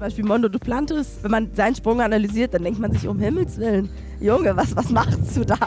[0.00, 3.58] Zum Beispiel Mondo Duplantis, wenn man seinen Sprung analysiert, dann denkt man sich, um Himmels
[3.58, 5.58] Willen, Junge, was, was machst du da?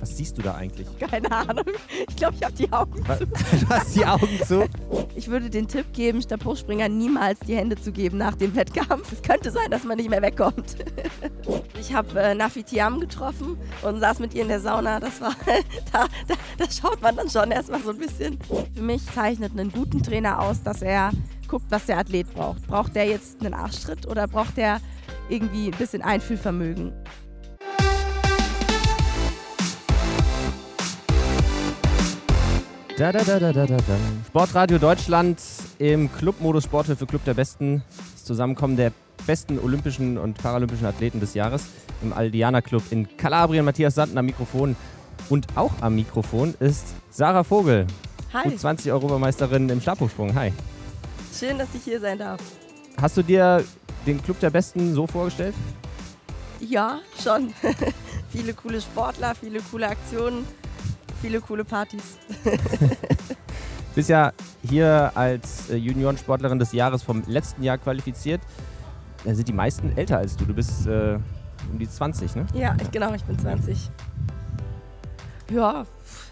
[0.00, 0.88] Was siehst du da eigentlich?
[0.98, 1.64] Keine Ahnung.
[2.08, 3.20] Ich glaube, ich habe die Augen Was?
[3.20, 3.26] zu.
[3.60, 4.68] Du hast die Augen zu.
[5.14, 9.12] Ich würde den Tipp geben, Stabhochspringer niemals die Hände zu geben nach dem Wettkampf.
[9.12, 10.76] Es könnte sein, dass man nicht mehr wegkommt.
[11.78, 14.98] Ich habe äh, Nafi Tiam getroffen und saß mit ihr in der Sauna.
[14.98, 15.36] Das war,
[15.92, 18.38] da, da, da schaut man dann schon erstmal so ein bisschen.
[18.74, 21.12] Für mich zeichnet einen guten Trainer aus, dass er
[21.48, 22.66] guckt, was der Athlet braucht.
[22.66, 24.80] Braucht der jetzt einen Arschtritt oder braucht der
[25.28, 26.92] irgendwie ein bisschen Einfühlvermögen?
[32.96, 33.76] Da, da, da, da, da, da.
[34.26, 35.38] Sportradio Deutschland
[35.78, 37.82] im Clubmodus Sporthilfe Club der Besten.
[38.14, 38.90] Das Zusammenkommen der
[39.26, 41.66] besten olympischen und paralympischen Athleten des Jahres
[42.02, 43.66] im Aldiana Club in Kalabrien.
[43.66, 44.76] Matthias Sanden am Mikrofon.
[45.28, 47.86] Und auch am Mikrofon ist Sarah Vogel,
[48.32, 50.34] Hi, U20-Europameisterin im Stabhochsprung.
[50.34, 50.52] Hi.
[51.36, 52.40] Schön, dass ich hier sein darf.
[53.00, 53.62] Hast du dir
[54.06, 55.54] den Club der Besten so vorgestellt?
[56.60, 57.52] Ja, schon.
[58.30, 60.46] viele coole Sportler, viele coole Aktionen,
[61.20, 62.18] viele coole Partys.
[63.94, 68.40] bist ja hier als äh, Juniorensportlerin des Jahres vom letzten Jahr qualifiziert.
[69.24, 70.44] Da sind die meisten älter als du.
[70.44, 71.18] Du bist äh,
[71.70, 72.46] um die 20, ne?
[72.54, 73.90] Ja, ich, genau, ich bin 20.
[75.50, 75.84] Ja,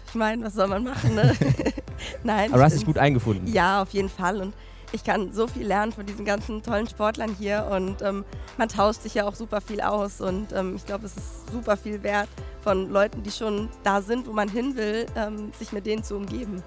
[0.07, 1.35] ich meine, was soll man machen, ne?
[2.23, 2.49] Nein.
[2.49, 3.51] Aber du hast ich dich gut eingefunden.
[3.51, 4.41] Ja, auf jeden Fall.
[4.41, 4.53] Und
[4.95, 7.67] ich kann so viel lernen von diesen ganzen tollen Sportlern hier.
[7.71, 8.25] Und ähm,
[8.57, 10.21] man tauscht sich ja auch super viel aus.
[10.21, 12.29] Und ähm, ich glaube, es ist super viel wert
[12.61, 16.15] von Leuten, die schon da sind, wo man hin will, ähm, sich mit denen zu
[16.15, 16.63] umgeben.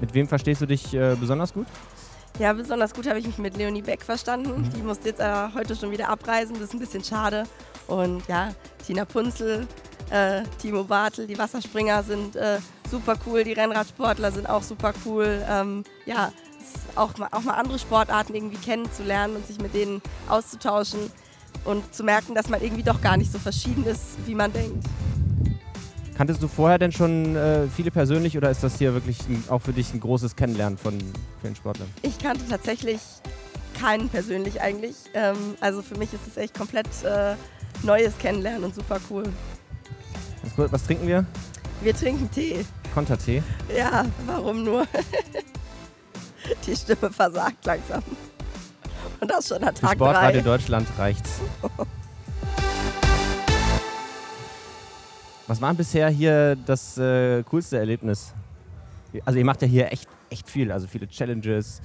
[0.00, 1.66] Mit wem verstehst du dich äh, besonders gut?
[2.38, 4.70] Ja, besonders gut habe ich mich mit Leonie Beck verstanden.
[4.74, 7.44] Die musste jetzt äh, heute schon wieder abreisen, das ist ein bisschen schade.
[7.88, 8.52] Und ja,
[8.86, 9.66] Tina Punzel,
[10.10, 12.58] äh, Timo Bartel, die Wasserspringer sind äh,
[12.90, 15.44] super cool, die Rennradsportler sind auch super cool.
[15.48, 16.32] Ähm, ja,
[16.94, 21.10] auch mal, auch mal andere Sportarten irgendwie kennenzulernen und sich mit denen auszutauschen
[21.64, 24.84] und zu merken, dass man irgendwie doch gar nicht so verschieden ist, wie man denkt.
[26.16, 29.60] Kanntest du vorher denn schon äh, viele persönlich oder ist das hier wirklich ein, auch
[29.60, 30.98] für dich ein großes Kennenlernen von
[31.40, 31.88] vielen Sportlern?
[32.02, 33.00] Ich kannte tatsächlich
[33.80, 34.94] keinen persönlich eigentlich.
[35.14, 37.34] Ähm, also für mich ist es echt komplett äh,
[37.82, 39.24] neues Kennenlernen und super cool.
[40.56, 41.24] Was, trinken wir?
[41.80, 42.64] Wir trinken Tee.
[42.94, 43.42] Kontertee.
[43.74, 44.86] Ja, warum nur?
[46.66, 48.02] Die Stimme versagt langsam.
[49.20, 50.50] Und das schon an Tag Sportradio drei.
[50.50, 51.40] Deutschland reicht's.
[55.46, 58.32] Was war bisher hier das äh, coolste Erlebnis?
[59.24, 61.82] Also ihr macht ja hier echt, echt viel, also viele Challenges,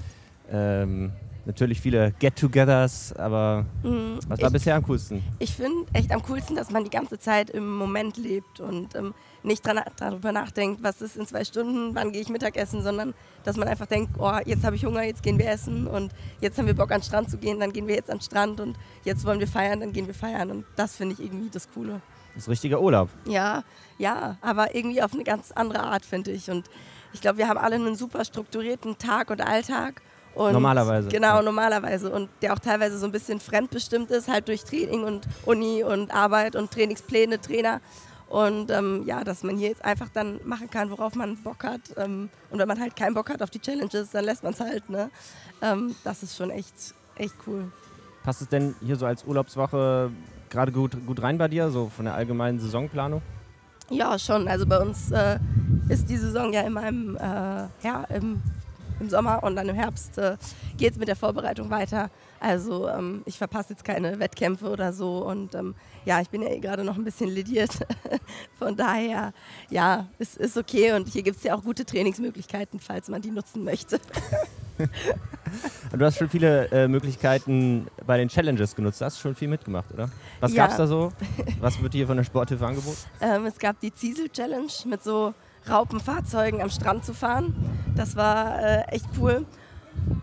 [0.50, 1.12] ähm,
[1.48, 4.20] natürlich viele Get-togethers, aber Mhm.
[4.28, 5.24] was war Ich, bisher am coolsten?
[5.40, 9.14] ich finde echt am coolsten, dass man die ganze Zeit im Moment lebt und ähm,
[9.44, 13.14] nicht dran, darüber nachdenkt, was ist in zwei Stunden, wann gehe ich Mittagessen, sondern
[13.44, 16.58] dass man einfach denkt, oh, jetzt habe ich Hunger, jetzt gehen wir essen und jetzt
[16.58, 18.60] haben wir Bock an den Strand zu gehen, dann gehen wir jetzt an den Strand
[18.60, 21.70] und jetzt wollen wir feiern, dann gehen wir feiern und das finde ich irgendwie das
[21.74, 22.02] Coole.
[22.36, 23.10] Das ist richtiger Urlaub.
[23.26, 23.64] Ja,
[23.98, 26.52] ja, aber irgendwie auf eine ganz andere Art, finde ich.
[26.52, 26.70] Und
[27.12, 30.04] ich glaube, wir haben alle einen super strukturierten Tag und Alltag.
[30.38, 31.42] Und Normalerweise, Genau, ja.
[31.42, 32.12] normalerweise.
[32.12, 36.14] Und der auch teilweise so ein bisschen fremdbestimmt ist, halt durch Training und Uni und
[36.14, 37.82] Arbeit und Trainingspläne, Trainer.
[38.30, 41.82] Und ähm, ja, dass man hier jetzt einfach dann machen kann, worauf man Bock hat.
[41.96, 44.60] Ähm, und wenn man halt keinen Bock hat auf die Challenges, dann lässt man es
[44.60, 44.88] halt.
[44.90, 45.10] Ne?
[45.62, 47.72] Ähm, das ist schon echt, echt cool.
[48.24, 50.12] Passt es denn hier so als Urlaubswoche
[50.50, 53.22] gerade gut, gut rein bei dir, so von der allgemeinen Saisonplanung?
[53.90, 54.48] Ja, schon.
[54.48, 55.40] Also bei uns äh,
[55.90, 58.42] ist die Saison ja immer im, äh, ja, im,
[59.00, 60.38] im Sommer und dann im Herbst äh,
[60.78, 62.10] geht es mit der Vorbereitung weiter.
[62.40, 65.76] Also ähm, ich verpasse jetzt keine Wettkämpfe oder so und ähm,
[66.06, 67.72] ja, ich bin ja eh gerade noch ein bisschen lidiert.
[68.60, 69.34] Von daher,
[69.70, 73.32] ja, es ist okay und hier gibt es ja auch gute Trainingsmöglichkeiten, falls man die
[73.32, 74.00] nutzen möchte.
[75.98, 79.02] Du hast schon viele äh, Möglichkeiten bei den Challenges genutzt.
[79.02, 80.10] Du hast schon viel mitgemacht, oder?
[80.40, 80.66] Was Ja.
[80.66, 81.12] gab's da so?
[81.62, 82.98] Was wird hier von der Sporthilfe angeboten?
[83.22, 85.34] Ähm, es gab die Ziesel-Challenge mit so
[85.70, 87.56] Raupenfahrzeugen am Strand zu fahren.
[87.96, 89.46] Das war äh, echt cool.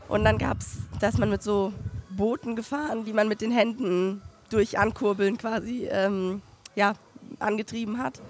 [0.09, 1.73] Und dann gab es, da ist man mit so
[2.11, 6.43] Booten gefahren, die man mit den Händen durch Ankurbeln quasi ähm,
[6.75, 6.95] ja,
[7.39, 8.21] angetrieben hat.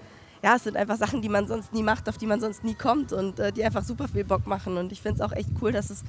[0.42, 2.74] Ja, es sind einfach Sachen, die man sonst nie macht, auf die man sonst nie
[2.74, 4.76] kommt und äh, die einfach super viel Bock machen.
[4.76, 6.02] Und ich finde es auch echt cool, dass es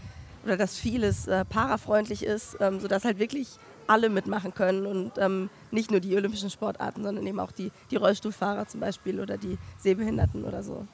[0.46, 5.50] oder dass vieles äh, parafreundlich ist, ähm, sodass halt wirklich alle mitmachen können und ähm,
[5.72, 9.58] nicht nur die olympischen Sportarten, sondern eben auch die, die Rollstuhlfahrer zum Beispiel oder die
[9.78, 10.88] Sehbehinderten oder so.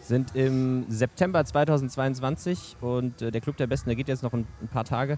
[0.00, 4.46] Sind im September 2022 und äh, der Club der Besten, der geht jetzt noch ein,
[4.60, 5.14] ein paar Tage.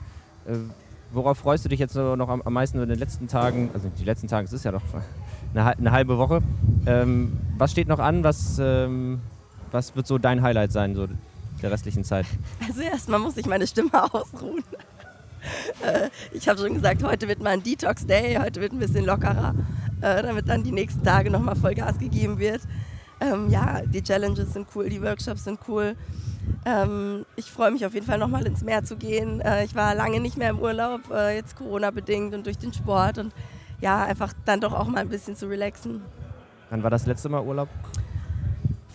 [0.47, 0.59] Äh,
[1.11, 3.71] worauf freust du dich jetzt noch am, am meisten in den letzten Tagen?
[3.75, 4.83] Also die letzten Tage, es ist ja noch
[5.55, 6.41] eine, eine halbe Woche.
[6.87, 8.23] Ähm, was steht noch an?
[8.23, 9.21] Was, ähm,
[9.73, 11.09] was wird so dein Highlight sein, so
[11.63, 12.27] der restlichen Zeit?
[12.67, 14.63] Also erstmal muss ich meine Stimme ausruhen.
[15.83, 19.55] Äh, ich habe schon gesagt, heute wird mal ein Detox-Day, heute wird ein bisschen lockerer,
[20.01, 22.63] äh, damit dann die nächsten Tage nochmal Vollgas gegeben wird.
[23.21, 25.97] Ähm, ja, die Challenges sind cool, die Workshops sind cool.
[26.65, 29.41] Ähm, ich freue mich auf jeden Fall nochmal ins Meer zu gehen.
[29.41, 33.19] Äh, ich war lange nicht mehr im Urlaub, äh, jetzt Corona-bedingt und durch den Sport
[33.19, 33.33] und
[33.81, 36.03] ja, einfach dann doch auch mal ein bisschen zu relaxen.
[36.71, 37.69] Wann war das letzte Mal Urlaub?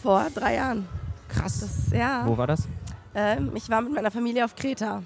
[0.02, 0.88] Vor drei Jahren.
[1.30, 1.60] Krass.
[1.62, 2.24] Das, ja.
[2.26, 2.68] Wo war das?
[3.14, 5.04] Ähm, ich war mit meiner Familie auf Kreta.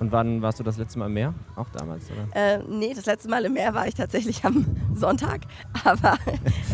[0.00, 1.34] Und wann warst du das letzte Mal im Meer?
[1.56, 2.36] Auch damals, oder?
[2.40, 4.64] Äh, nee, das letzte Mal im Meer war ich tatsächlich am
[4.94, 5.40] Sonntag.
[5.84, 6.16] Aber,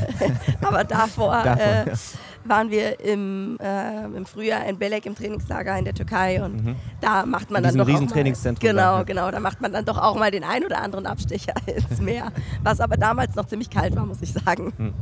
[0.62, 1.94] aber davor, Davon, äh, ja.
[2.44, 6.42] waren wir im, äh, im Frühjahr in Belek im Trainingslager in der Türkei.
[6.44, 6.76] Und Mhm.
[7.00, 9.30] da macht man dann doch riesen auch mal, Trainingszentrum Genau, da, genau.
[9.30, 12.30] Da macht man dann doch auch mal den ein oder anderen Abstecher ins Meer.
[12.62, 14.94] Was aber damals noch ziemlich kalt war, muss ich sagen.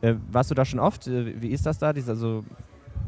[0.00, 1.06] Äh, warst du da schon oft?
[1.06, 1.92] Äh, Wie ist das da?
[1.92, 2.44] Dies also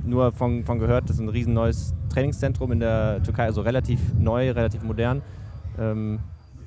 [0.04, 4.00] nur von, von gehört, das ist ein riesen neues Trainingszentrum in der Türkei, also relativ
[4.18, 5.22] neu, relativ modern.
[5.78, 6.20] Ähm,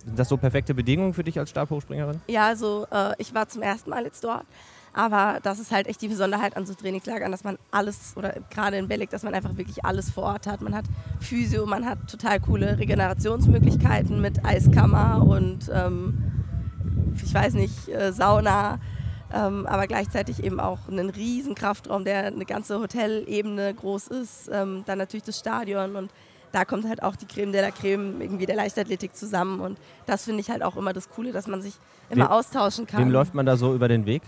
[0.05, 2.21] sind das so perfekte Bedingungen für dich als Stabhochspringerin?
[2.27, 4.45] Ja, also äh, ich war zum ersten Mal jetzt dort.
[4.93, 8.77] Aber das ist halt echt die Besonderheit an so Trainingslagern, dass man alles, oder gerade
[8.77, 10.61] in Belek, dass man einfach wirklich alles vor Ort hat.
[10.61, 10.85] Man hat
[11.19, 16.17] Physio, man hat total coole Regenerationsmöglichkeiten mit Eiskammer und ähm,
[17.23, 18.79] ich weiß nicht, äh, Sauna.
[19.33, 24.49] Ähm, aber gleichzeitig eben auch einen riesen Kraftraum, der eine ganze Hotelebene groß ist.
[24.51, 26.11] Ähm, dann natürlich das Stadion und
[26.53, 29.59] da kommt halt auch die Creme de la Creme irgendwie der Leichtathletik zusammen.
[29.59, 31.73] Und das finde ich halt auch immer das Coole, dass man sich
[32.09, 33.01] immer Wem- austauschen kann.
[33.01, 34.21] Wem läuft man da so über den Weg?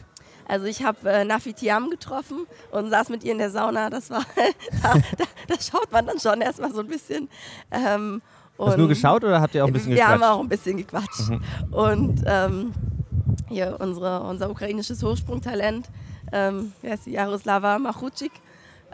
[0.46, 3.90] Also ich habe äh, Nafi Tiam getroffen und saß mit ihr in der Sauna.
[3.90, 4.24] Das war,
[4.84, 7.30] da, da, da schaut man dann schon erstmal so ein bisschen.
[7.72, 8.22] Ähm,
[8.58, 10.34] Hast du nur geschaut oder habt ihr auch ein bisschen wir haben gequatscht?
[10.34, 11.32] auch ein bisschen gequatscht.
[11.72, 12.74] Und ähm,
[13.50, 15.90] hier unsere, unser ukrainisches Hochsprungtalent,
[16.32, 17.12] ähm, ist die?
[17.12, 18.32] Jaroslava Machucik.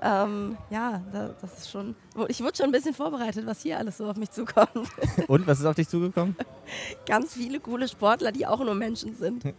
[0.02, 1.96] Ähm, ja, da, das ist schon.
[2.28, 4.70] Ich wurde schon ein bisschen vorbereitet, was hier alles so auf mich zukommt.
[5.28, 6.36] Und, was ist auf dich zugekommen?
[7.06, 9.44] Ganz viele coole Sportler, die auch nur Menschen sind.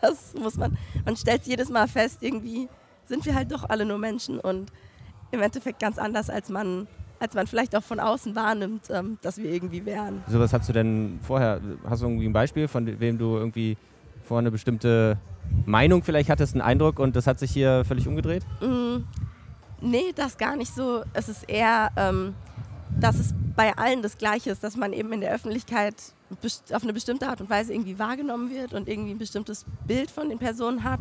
[0.00, 0.76] Das muss man.
[1.04, 2.68] Man stellt jedes Mal fest, irgendwie
[3.06, 4.72] sind wir halt doch alle nur Menschen und
[5.30, 6.86] im Endeffekt ganz anders, als man,
[7.18, 10.22] als man vielleicht auch von außen wahrnimmt, ähm, dass wir irgendwie wären.
[10.28, 11.60] So, was hast du denn vorher?
[11.88, 13.76] Hast du irgendwie ein Beispiel, von wem du irgendwie
[14.26, 15.18] vorher eine bestimmte
[15.64, 18.44] Meinung vielleicht hattest, einen Eindruck und das hat sich hier völlig umgedreht?
[18.60, 19.04] Mm,
[19.80, 21.02] nee, das gar nicht so.
[21.12, 22.34] Es ist eher, ähm,
[22.98, 25.94] dass es bei allen das Gleiche ist, dass man eben in der Öffentlichkeit
[26.72, 30.28] auf eine bestimmte Art und Weise irgendwie wahrgenommen wird und irgendwie ein bestimmtes Bild von
[30.28, 31.00] den Personen hat.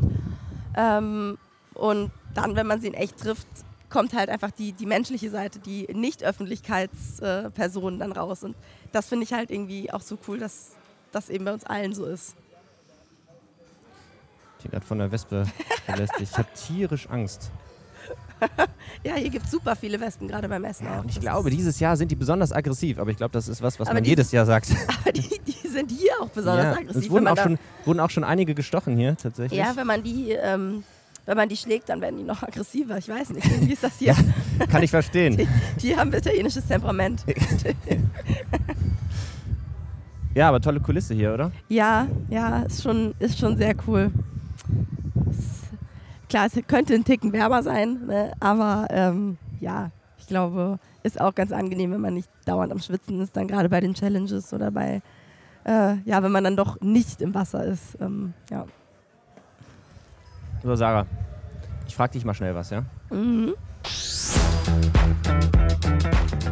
[0.75, 1.38] Ähm,
[1.74, 3.48] und dann, wenn man sie in echt trifft,
[3.89, 8.44] kommt halt einfach die, die menschliche Seite, die Nicht-Öffentlichkeitspersonen dann raus.
[8.44, 8.56] Und
[8.92, 10.75] das finde ich halt irgendwie auch so cool, dass
[11.12, 12.36] das eben bei uns allen so ist.
[14.66, 15.46] Bin gerade von der Wespe
[15.86, 16.32] belästigt.
[16.32, 17.52] Ich habe tierisch Angst.
[19.04, 21.00] Ja, hier gibt es super viele Wespen, gerade beim Essen auch.
[21.00, 23.62] Und ich Das glaube, dieses Jahr sind die besonders aggressiv, aber ich glaube, das ist
[23.62, 24.68] was, was Aber man die- jedes Jahr sagt.
[25.02, 27.04] aber die, die sind hier auch besonders Ja, aggressiv.
[27.06, 29.58] Es wurden auch, schon, wurden auch schon einige gestochen hier, tatsächlich.
[29.60, 30.84] Ja, wenn man die, ähm,
[31.26, 32.98] wenn man die schlägt, dann werden die noch aggressiver.
[32.98, 34.16] Ich weiß nicht, wie ist das hier?
[34.70, 35.38] Kann ich verstehen.
[35.38, 35.48] Die,
[35.82, 37.24] die haben italienisches Temperament.
[40.34, 41.52] Ja, aber tolle Kulisse hier, oder?
[41.70, 44.12] Ja, ja, ist schon, ist schon sehr cool.
[46.30, 48.31] Klar, es könnte ein Ticken wärmer sein, ne?
[48.39, 53.22] aber ähm, ja, ich glaube, ist auch ganz angenehm, wenn man nicht dauernd am Schwitzen
[53.22, 55.01] ist, dann gerade bei den Challenges oder bei,
[55.65, 57.98] äh, ja, wenn man dann doch nicht im Wasser ist.
[58.01, 58.65] Ähm, ja.
[60.63, 61.05] So, Sarah,
[61.88, 62.84] ich frage dich mal schnell was, ja?
[63.12, 63.53] Mhm.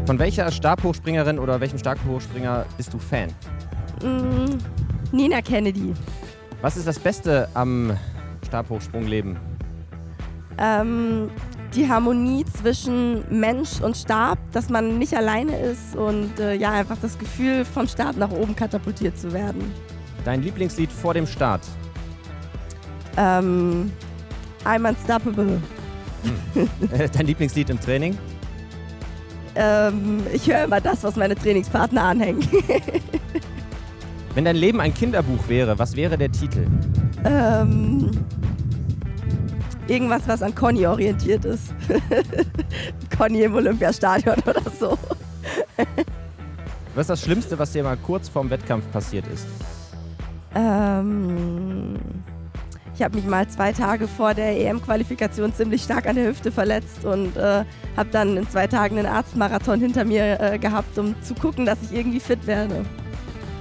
[0.05, 3.29] Von welcher Stabhochspringerin oder welchem Stabhochspringer bist du Fan?
[4.03, 4.59] Mm,
[5.11, 5.93] Nina Kennedy.
[6.61, 7.97] Was ist das Beste am
[8.45, 9.52] Stabhochsprungleben?
[10.57, 11.29] Ähm,
[11.75, 16.97] die Harmonie zwischen Mensch und Stab, dass man nicht alleine ist und äh, ja, einfach
[17.01, 19.71] das Gefühl, vom Stab nach oben katapultiert zu werden.
[20.23, 21.61] Dein Lieblingslied vor dem Start?
[23.17, 23.91] Ähm,
[24.63, 25.59] I'm unstoppable.
[27.13, 28.17] Dein Lieblingslied im Training?
[29.55, 32.47] Ähm, ich höre immer das, was meine Trainingspartner anhängen.
[34.35, 36.65] Wenn dein Leben ein Kinderbuch wäre, was wäre der Titel?
[37.23, 38.09] ähm,
[39.87, 41.73] irgendwas, was an Conny orientiert ist.
[43.17, 44.97] Conny im Olympiastadion oder so.
[46.95, 49.47] Was ist das Schlimmste, was dir mal kurz vorm Wettkampf passiert ist?
[50.55, 51.95] Ähm,
[52.95, 57.03] ich habe mich mal zwei Tage vor der EM-Qualifikation ziemlich stark an der Hüfte verletzt
[57.05, 57.65] und äh,
[57.97, 61.79] habe dann in zwei Tagen einen Arztmarathon hinter mir äh, gehabt, um zu gucken, dass
[61.81, 62.85] ich irgendwie fit werde.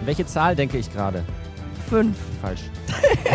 [0.04, 1.24] Welche Zahl denke ich gerade?
[1.92, 2.16] Fünf.
[2.40, 2.62] Falsch.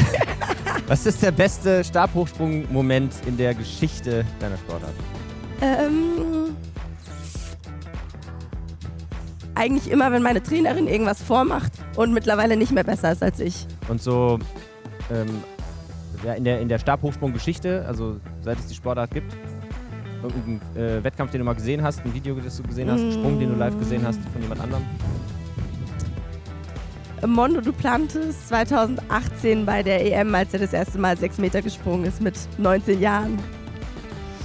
[0.88, 4.96] was ist der beste Stabhochsprung-Moment in der Geschichte deiner Sportart?
[5.62, 6.56] Ähm,
[9.54, 13.68] eigentlich immer, wenn meine Trainerin irgendwas vormacht und mittlerweile nicht mehr besser ist als ich.
[13.90, 14.40] Und so
[15.12, 15.44] ähm,
[16.26, 19.32] ja, in der, in der Stabhochsprung-Geschichte, also seit es die Sportart gibt,
[20.24, 23.12] irgendein äh, Wettkampf, den du mal gesehen hast, ein Video, das du gesehen hast, einen
[23.12, 24.84] Sprung, den du live gesehen hast von jemand anderem?
[27.25, 32.21] Mondo Duplantis 2018 bei der EM, als er das erste Mal sechs Meter gesprungen ist
[32.21, 33.39] mit 19 Jahren.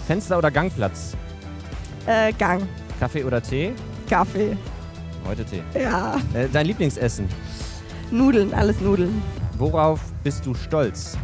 [0.06, 1.14] Fenster oder Gangplatz?
[2.06, 2.66] Äh, Gang.
[2.98, 3.72] Kaffee oder Tee?
[4.08, 4.56] Kaffee.
[5.26, 5.62] Heute Tee.
[5.78, 6.16] Ja.
[6.34, 7.28] Äh, dein Lieblingsessen?
[8.10, 9.22] Nudeln, alles Nudeln.
[9.58, 11.16] Worauf bist du stolz?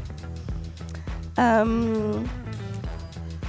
[1.36, 2.24] Ähm,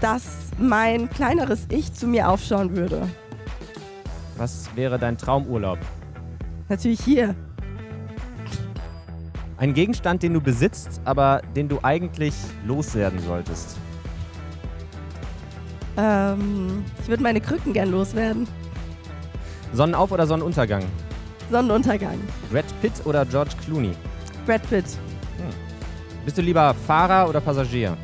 [0.02, 3.08] dass mein kleineres Ich zu mir aufschauen würde.
[4.38, 5.80] Was wäre dein Traumurlaub?
[6.70, 7.36] Natürlich hier.
[9.60, 12.34] Ein Gegenstand, den du besitzt, aber den du eigentlich
[12.66, 13.78] loswerden solltest.
[15.98, 18.48] Ähm, ich würde meine Krücken gern loswerden.
[19.74, 20.84] Sonnenauf- oder Sonnenuntergang?
[21.52, 22.18] Sonnenuntergang.
[22.50, 23.92] Brad Pitt oder George Clooney?
[24.46, 24.86] Brad Pitt.
[26.24, 27.98] Bist du lieber Fahrer oder Passagier?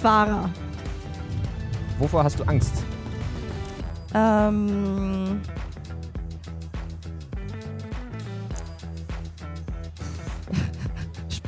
[0.00, 0.48] Fahrer.
[1.98, 2.84] Wovor hast du Angst?
[4.14, 5.40] Ähm,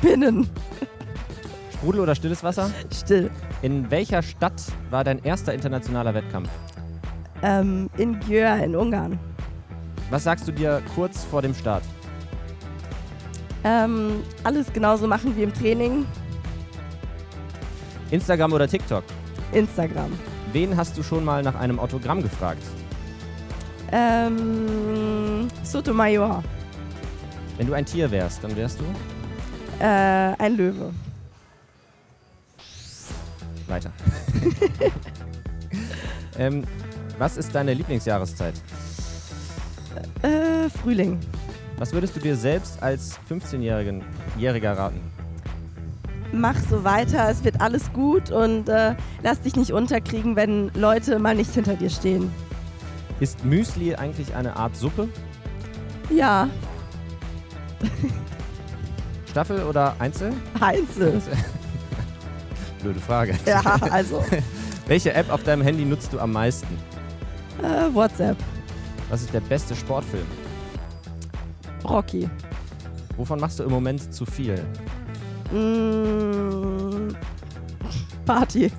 [0.03, 0.49] Spinnen.
[1.71, 2.69] Sprudel oder stilles Wasser?
[2.93, 3.31] Still.
[3.61, 6.49] In welcher Stadt war dein erster internationaler Wettkampf?
[7.41, 9.17] Ähm, in Gjör in Ungarn.
[10.09, 11.83] Was sagst du dir kurz vor dem Start?
[13.63, 16.05] Ähm, alles genauso machen wie im Training.
[18.11, 19.05] Instagram oder TikTok?
[19.53, 20.11] Instagram.
[20.51, 22.63] Wen hast du schon mal nach einem Autogramm gefragt?
[23.93, 26.43] Ähm, Sotomayor.
[27.57, 28.83] Wenn du ein Tier wärst, dann wärst du
[29.83, 30.93] Äh, ein Löwe.
[33.67, 33.91] weiter.
[36.37, 36.63] ähm,
[37.17, 38.53] was ist deine Lieblingsjahreszeit?
[40.21, 41.19] Äh, Frühling.
[41.77, 45.01] Was würdest du dir selbst als 15-Jähriger raten?
[46.31, 51.19] Mach so weiter, es wird alles gut und äh, lass dich nicht unterkriegen, wenn Leute
[51.19, 52.31] mal nicht hinter dir stehen.
[53.19, 55.09] Ist Müsli eigentlich eine Art Suppe?
[56.09, 56.47] Ja,
[59.33, 60.31] Staffel oder Einzel?
[60.61, 61.19] Heinze.
[62.83, 63.33] Blöde Frage.
[63.47, 64.23] Ja, also
[64.87, 66.77] Welche App auf deinem Handy nutzt du am meisten?
[67.63, 68.37] äh, WhatsApp.
[69.09, 70.27] Was ist der beste Sportfilm?
[71.83, 72.29] Rocky.
[73.17, 74.63] Wovon machst du im Moment zu viel?
[75.51, 77.15] Mm,
[78.27, 78.71] Party.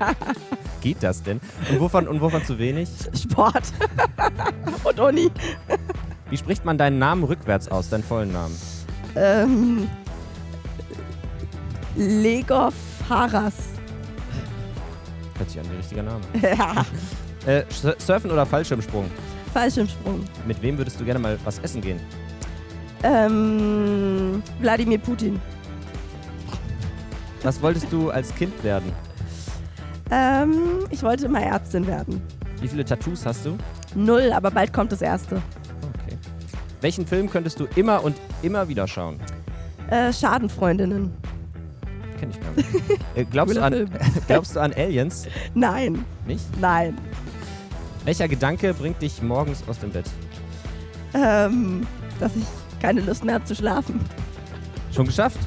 [0.80, 1.40] Geht das denn?
[1.70, 2.88] Und wovon, und wovon zu wenig?
[3.20, 3.64] Sport.
[4.84, 5.28] und Uni.
[6.30, 8.56] Wie spricht man deinen Namen rückwärts aus, deinen vollen Namen?
[9.16, 9.88] Ähm,
[11.96, 12.74] Legov
[13.08, 13.54] Haras.
[15.36, 16.20] Hört sich an wie ein richtiger Name.
[16.42, 16.84] ja,
[17.46, 19.10] Äh, Sur- Surfen oder Fallschirmsprung?
[19.52, 20.24] Fallschirmsprung.
[20.46, 22.00] Mit wem würdest du gerne mal was essen gehen?
[23.02, 25.40] Ähm, Wladimir Putin.
[27.42, 28.92] Was wolltest du als Kind werden?
[30.10, 32.22] Ähm, ich wollte mal Ärztin werden.
[32.60, 33.58] Wie viele Tattoos hast du?
[33.96, 35.42] Null, aber bald kommt das erste.
[36.82, 39.20] Welchen Film könntest du immer und immer wieder schauen?
[39.88, 41.12] Äh, Schadenfreundinnen.
[42.18, 42.68] Kenn ich gar nicht.
[43.14, 43.90] Äh, glaubst, du an,
[44.26, 45.26] glaubst du an Aliens?
[45.54, 46.44] Nein, Nicht?
[46.60, 46.96] nein.
[48.04, 50.06] Welcher Gedanke bringt dich morgens aus dem Bett?
[51.14, 51.86] Ähm,
[52.18, 52.44] dass ich
[52.80, 54.00] keine Lust mehr habe zu schlafen.
[54.92, 55.38] Schon geschafft?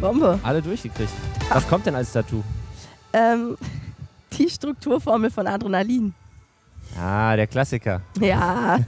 [0.00, 0.38] Bombe.
[0.42, 1.10] Alle durchgekriegt.
[1.48, 2.42] Was kommt denn als Tattoo?
[3.14, 3.56] Ähm,
[4.38, 6.14] die Strukturformel von Adrenalin.
[7.00, 8.02] Ah, der Klassiker.
[8.20, 8.78] Ja,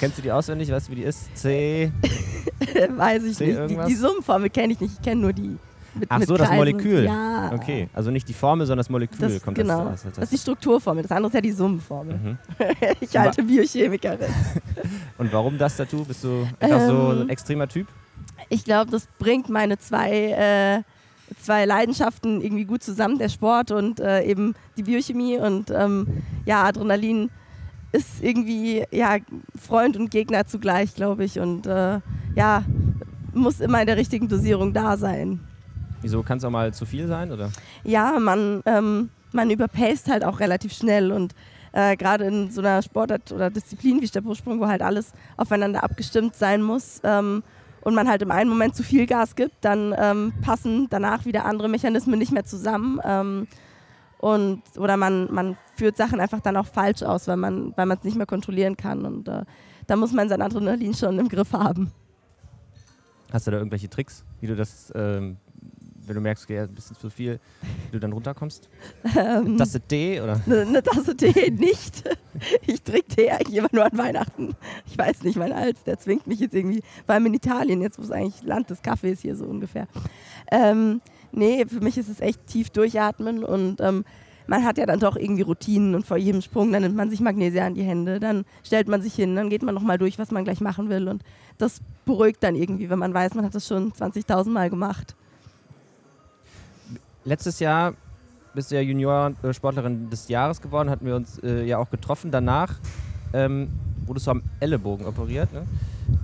[0.00, 0.70] Kennst du die auswendig?
[0.72, 1.36] Weißt du, wie die ist?
[1.36, 1.92] C.
[2.96, 3.56] weiß ich C nicht.
[3.56, 3.86] Die, irgendwas?
[3.86, 4.94] die Summenformel kenne ich nicht.
[4.94, 5.58] Ich kenne nur die.
[5.94, 6.56] Mit, Ach mit so, das Kreisen.
[6.58, 7.04] Molekül.
[7.04, 7.50] Ja.
[7.52, 9.90] Okay, also nicht die Formel, sondern das Molekül Das, kommt genau.
[9.90, 10.04] das.
[10.04, 11.02] das, Das ist die Strukturformel.
[11.02, 12.14] Das andere ist ja die Summenformel.
[12.16, 12.38] Mhm.
[13.00, 14.18] Ich alte Biochemikerin.
[15.18, 16.04] Und warum das Tattoo?
[16.04, 17.86] Bist du einfach so Ähm, ein extremer Typ?
[18.48, 20.82] Ich glaube, das bringt meine zwei, äh,
[21.42, 25.38] zwei Leidenschaften irgendwie gut zusammen, der Sport und äh, eben die Biochemie.
[25.38, 27.30] Und ähm, ja, Adrenalin
[27.92, 29.16] ist irgendwie ja,
[29.60, 31.38] Freund und Gegner zugleich, glaube ich.
[31.38, 32.00] Und äh,
[32.34, 32.64] ja,
[33.34, 35.40] muss immer in der richtigen Dosierung da sein.
[36.02, 37.30] Wieso kann es auch mal zu viel sein?
[37.32, 37.50] Oder?
[37.84, 41.34] Ja, man, ähm, man überpaced halt auch relativ schnell und
[41.72, 46.34] äh, gerade in so einer Sportart oder Disziplin wie Stabhochsprung, wo halt alles aufeinander abgestimmt
[46.34, 47.42] sein muss ähm,
[47.82, 51.44] und man halt im einen Moment zu viel Gas gibt, dann ähm, passen danach wieder
[51.44, 53.46] andere Mechanismen nicht mehr zusammen ähm,
[54.18, 58.16] und oder man, man führt Sachen einfach dann auch falsch aus, weil man es nicht
[58.16, 59.44] mehr kontrollieren kann und äh,
[59.86, 61.90] da muss man sein Adrenalin schon im Griff haben.
[63.32, 65.38] Hast du da irgendwelche Tricks, wie du das ähm,
[66.10, 68.68] wenn du merkst, okay, ein bisschen zu viel, wie du dann runterkommst?
[69.16, 70.40] Ähm, Eine Tasse Tee oder?
[70.44, 72.02] Eine ne Tasse Tee nicht.
[72.66, 74.56] Ich trinke Tee eigentlich immer nur an Weihnachten.
[74.86, 77.98] Ich weiß nicht, mein Hals, der zwingt mich jetzt irgendwie, vor allem in Italien, jetzt
[77.98, 79.86] wo es eigentlich Land des Kaffees hier so ungefähr.
[80.50, 81.00] Ähm,
[81.32, 84.04] nee, für mich ist es echt tief durchatmen und ähm,
[84.46, 87.20] man hat ja dann doch irgendwie Routinen und vor jedem Sprung, dann nimmt man sich
[87.20, 90.30] Magnesia an die Hände, dann stellt man sich hin, dann geht man nochmal durch, was
[90.30, 91.22] man gleich machen will und
[91.58, 95.14] das beruhigt dann irgendwie, wenn man weiß, man hat das schon 20.000 Mal gemacht.
[97.24, 97.94] Letztes Jahr
[98.54, 102.30] bist du ja Junior-Sportlerin des Jahres geworden, hatten wir uns äh, ja auch getroffen.
[102.30, 102.74] Danach
[103.32, 103.68] ähm,
[104.06, 105.52] wurdest du am Ellenbogen operiert.
[105.52, 105.62] Ne?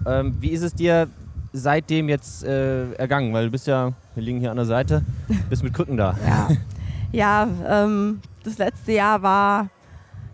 [0.06, 1.08] Ähm, wie ist es dir
[1.52, 3.32] seitdem jetzt äh, ergangen?
[3.32, 5.04] Weil du bist ja, wir liegen hier an der Seite,
[5.48, 6.16] bist mit Krücken da.
[6.26, 6.48] Ja,
[7.12, 9.68] ja ähm, das letzte Jahr war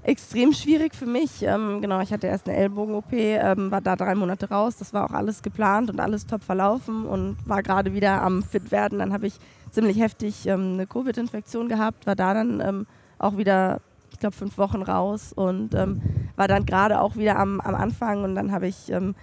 [0.03, 1.43] extrem schwierig für mich.
[1.43, 4.77] Ähm, genau, ich hatte erst eine Ellbogen-OP, ähm, war da drei Monate raus.
[4.77, 8.71] Das war auch alles geplant und alles top verlaufen und war gerade wieder am fit
[8.73, 8.99] werden.
[8.99, 9.35] Dann habe ich
[9.71, 12.87] ziemlich heftig ähm, eine Covid-Infektion gehabt, war da dann ähm,
[13.19, 16.03] auch wieder, ich glaube, fünf Wochen raus und ähm,
[16.37, 19.15] war dann gerade auch wieder am, am Anfang und dann habe ich ähm,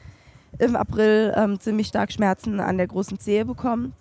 [0.57, 3.93] im April ziemlich stark Schmerzen an der großen Zehe bekommen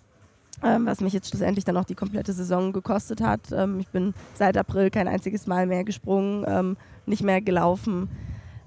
[0.63, 3.51] ähm, was mich jetzt schlussendlich dann auch die komplette Saison gekostet hat.
[3.51, 8.09] Ähm, ich bin seit April kein einziges Mal mehr gesprungen, ähm, nicht mehr gelaufen.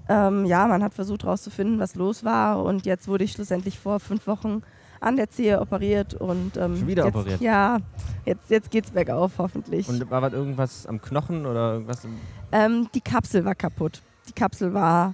[0.09, 3.99] Ähm, ja, man hat versucht herauszufinden, was los war und jetzt wurde ich schlussendlich vor
[3.99, 4.61] fünf Wochen
[4.99, 7.41] an der Zehe operiert und ähm, Schon wieder jetzt, operiert?
[7.41, 7.77] Ja,
[8.25, 9.87] jetzt, jetzt geht es bergauf hoffentlich.
[9.87, 12.07] Und war was irgendwas am Knochen oder irgendwas?
[12.51, 14.01] Ähm, die Kapsel war kaputt.
[14.27, 15.13] Die Kapsel war,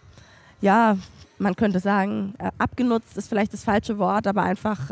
[0.62, 0.98] ja,
[1.40, 4.92] man könnte sagen, äh, abgenutzt ist vielleicht das falsche Wort, aber einfach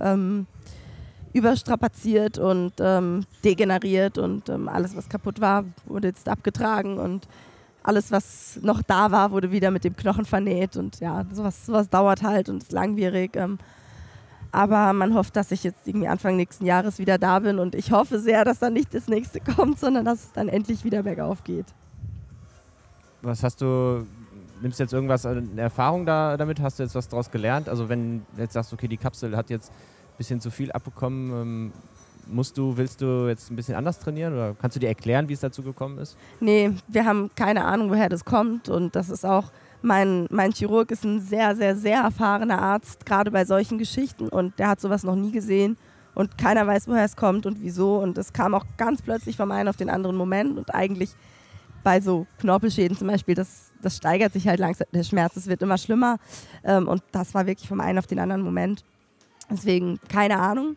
[1.37, 7.27] überstrapaziert und ähm, degeneriert und ähm, alles, was kaputt war, wurde jetzt abgetragen und
[7.83, 11.89] alles, was noch da war, wurde wieder mit dem Knochen vernäht und ja, sowas, sowas
[11.89, 13.35] dauert halt und ist langwierig.
[13.37, 13.57] Ähm,
[14.51, 17.91] aber man hofft, dass ich jetzt irgendwie Anfang nächsten Jahres wieder da bin und ich
[17.91, 21.43] hoffe sehr, dass dann nicht das nächste kommt, sondern dass es dann endlich wieder bergauf
[21.43, 21.67] geht.
[23.21, 24.05] Was hast du,
[24.61, 26.59] nimmst du jetzt irgendwas in Erfahrung da, damit?
[26.59, 27.69] Hast du jetzt was daraus gelernt?
[27.69, 29.71] Also wenn jetzt sagst, okay, die Kapsel hat jetzt
[30.17, 31.31] bisschen zu viel abbekommen.
[31.31, 31.73] Ähm,
[32.29, 35.33] musst du, willst du jetzt ein bisschen anders trainieren oder kannst du dir erklären, wie
[35.33, 36.17] es dazu gekommen ist?
[36.39, 40.91] Nee, wir haben keine Ahnung, woher das kommt und das ist auch, mein, mein Chirurg
[40.91, 45.03] ist ein sehr, sehr, sehr erfahrener Arzt, gerade bei solchen Geschichten und der hat sowas
[45.03, 45.77] noch nie gesehen
[46.15, 49.51] und keiner weiß, woher es kommt und wieso und es kam auch ganz plötzlich vom
[49.51, 51.11] einen auf den anderen Moment und eigentlich
[51.83, 55.61] bei so Knorpelschäden zum Beispiel, das, das steigert sich halt langsam, der Schmerz, es wird
[55.61, 56.17] immer schlimmer
[56.63, 58.83] ähm, und das war wirklich vom einen auf den anderen Moment.
[59.49, 60.75] Deswegen keine Ahnung.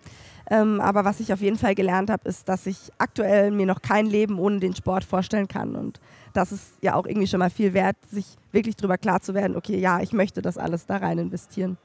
[0.50, 3.82] Ähm, aber was ich auf jeden Fall gelernt habe, ist, dass ich aktuell mir noch
[3.82, 5.76] kein Leben ohne den Sport vorstellen kann.
[5.76, 6.00] Und
[6.32, 9.56] das ist ja auch irgendwie schon mal viel wert, sich wirklich darüber klar zu werden,
[9.56, 11.78] okay, ja, ich möchte das alles da rein investieren.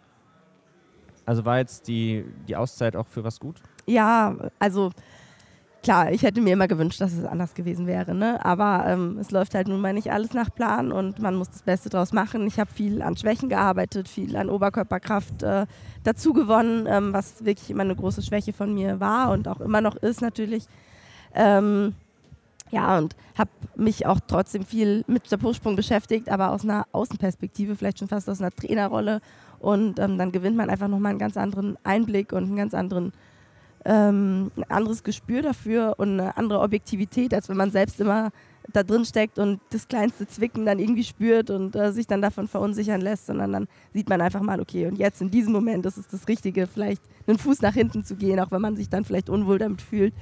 [1.27, 3.61] Also war jetzt die, die Auszeit auch für was gut?
[3.85, 4.91] Ja, also
[5.85, 8.15] klar, ich hätte mir immer gewünscht, dass es anders gewesen wäre.
[8.15, 8.43] Ne?
[8.43, 11.61] Aber ähm, es läuft halt nun mal nicht alles nach Plan und man muss das
[11.61, 12.47] Beste draus machen.
[12.47, 15.67] Ich habe viel an Schwächen gearbeitet, viel an Oberkörperkraft äh,
[16.03, 19.79] dazu gewonnen, ähm, was wirklich immer eine große Schwäche von mir war und auch immer
[19.79, 20.65] noch ist natürlich.
[21.35, 21.93] Ähm,
[22.71, 27.75] ja, und habe mich auch trotzdem viel mit der Stabhochsprung beschäftigt, aber aus einer Außenperspektive,
[27.75, 29.21] vielleicht schon fast aus einer Trainerrolle.
[29.59, 33.13] Und ähm, dann gewinnt man einfach nochmal einen ganz anderen Einblick und einen ganz anderen
[33.85, 38.31] ähm, ein anderes Gespür dafür und eine andere Objektivität, als wenn man selbst immer
[38.73, 42.47] da drin steckt und das kleinste Zwicken dann irgendwie spürt und äh, sich dann davon
[42.47, 45.97] verunsichern lässt, sondern dann sieht man einfach mal, okay, und jetzt in diesem Moment ist
[45.97, 49.05] es das Richtige, vielleicht einen Fuß nach hinten zu gehen, auch wenn man sich dann
[49.05, 50.13] vielleicht unwohl damit fühlt.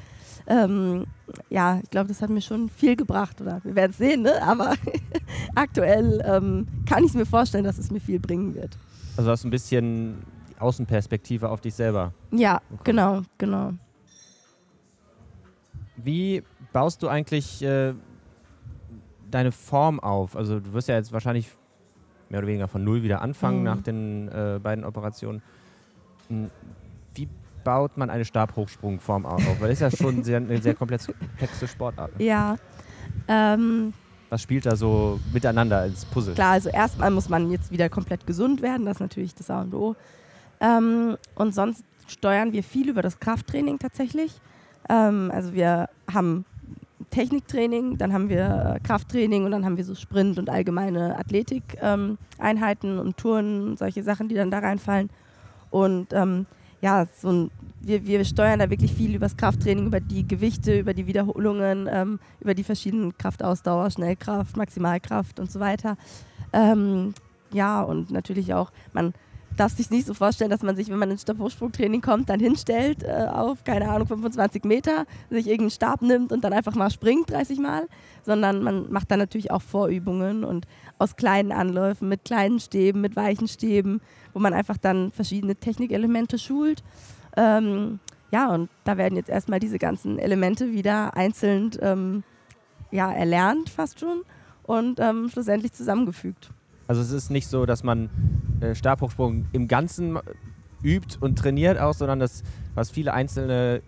[0.46, 1.06] Ähm,
[1.50, 4.42] ja, ich glaube, das hat mir schon viel gebracht, oder wir werden es sehen, ne?
[4.44, 4.74] aber
[5.56, 8.78] aktuell ähm, kann ich es mir vorstellen, dass es mir viel bringen wird.
[9.16, 10.18] Also hast du ein bisschen
[10.60, 12.14] Außenperspektive auf dich selber.
[12.32, 12.84] Ja, bekommen.
[12.84, 13.74] genau, genau.
[15.96, 17.94] Wie baust du eigentlich äh,
[19.30, 20.36] deine Form auf?
[20.36, 21.50] Also du wirst ja jetzt wahrscheinlich
[22.30, 23.64] mehr oder weniger von null wieder anfangen mhm.
[23.64, 25.42] nach den äh, beiden Operationen.
[26.30, 26.50] Hm,
[27.16, 27.30] wie
[27.64, 29.42] baut man eine Stabhochsprungform auf?
[29.60, 31.14] Weil das ist ja schon sehr, eine sehr komplexe
[31.68, 32.18] Sportart.
[32.18, 32.26] Ne?
[32.26, 32.56] Ja.
[33.28, 33.94] Ähm,
[34.30, 36.34] Was spielt da so miteinander ins Puzzle?
[36.34, 39.62] Klar, also erstmal muss man jetzt wieder komplett gesund werden, das ist natürlich das A
[39.62, 39.96] und O.
[40.64, 44.32] Ähm, und sonst steuern wir viel über das Krafttraining tatsächlich.
[44.90, 46.46] Ähm, also wir haben
[47.10, 52.92] Techniktraining, dann haben wir äh, Krafttraining und dann haben wir so Sprint- und allgemeine Athletik-Einheiten
[52.92, 55.10] ähm, und Touren und solche Sachen, die dann da reinfallen.
[55.70, 56.46] Und ähm,
[56.82, 60.80] ja, so ein, wir, wir steuern da wirklich viel über das Krafttraining, über die Gewichte,
[60.80, 65.98] über die Wiederholungen, ähm, über die verschiedenen Kraftausdauer, Schnellkraft, Maximalkraft und so weiter.
[66.52, 67.14] Ähm,
[67.52, 69.14] ja, und natürlich auch, man
[69.56, 73.04] darfst dich nicht so vorstellen, dass man sich, wenn man ins Stabhochsprungtraining kommt, dann hinstellt
[73.04, 77.30] äh, auf, keine Ahnung, 25 Meter, sich irgendeinen Stab nimmt und dann einfach mal springt
[77.30, 77.88] 30 Mal,
[78.24, 80.66] sondern man macht dann natürlich auch Vorübungen und
[81.00, 84.02] aus kleinen Anläufen, mit kleinen Stäben, mit weichen Stäben,
[84.34, 86.84] wo man einfach dann verschiedene Technikelemente schult.
[87.36, 88.00] Ähm,
[88.32, 92.24] ja, und da werden jetzt erstmal diese ganzen Elemente wieder einzeln ähm,
[92.92, 94.24] ja, erlernt, fast schon,
[94.64, 96.50] und ähm, schlussendlich zusammengefügt.
[96.94, 98.12] Also es ist nicht so, dass man
[98.62, 100.20] äh, Stabhochsprung im Ganzen
[100.84, 102.44] übt und trainiert auch, sondern das,
[102.76, 103.82] was viele einzelne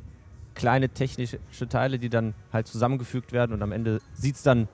[0.56, 1.38] kleine technische
[1.70, 4.68] Teile, die dann halt zusammengefügt werden und am Ende sieht es dann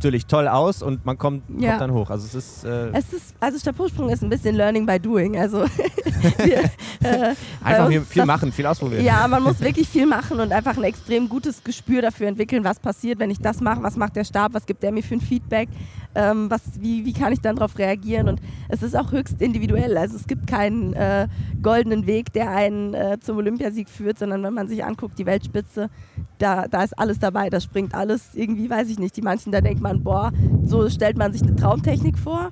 [0.00, 1.78] natürlich toll aus und man kommt, kommt Ja.
[1.78, 2.08] dann hoch.
[2.08, 5.38] Also es ist, äh, Es ist, also Stabhochsprung ist ein bisschen Learning by Doing.
[5.38, 5.64] Also
[6.38, 6.64] wir,
[7.02, 9.04] äh, einfach viel, ist viel das- machen, viel ausprobieren.
[9.04, 12.78] Ja, man muss wirklich viel machen und einfach ein extrem gutes Gespür dafür entwickeln, was
[12.80, 15.20] passiert, wenn ich das mache, was macht der Stab, was gibt der mir für ein
[15.20, 15.68] Feedback,
[16.14, 18.28] ähm, was, wie, wie kann ich dann darauf reagieren.
[18.28, 19.98] Und es ist auch höchst individuell.
[19.98, 21.28] Also es gibt keinen äh,
[21.62, 25.90] goldenen Weg, der einen äh, zum Olympiasieg führt, sondern wenn man sich anguckt, die Weltspitze,
[26.38, 29.14] da, da ist alles dabei, da springt alles irgendwie, weiß ich nicht.
[29.16, 30.32] Die manchen, da denkt man, boah,
[30.64, 32.50] so stellt man sich eine Traumtechnik vor.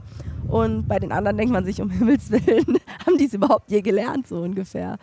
[0.48, 3.80] Und bei den anderen denkt man sich, um Himmels Willen, haben die es überhaupt je
[3.82, 4.96] gelernt, so ungefähr.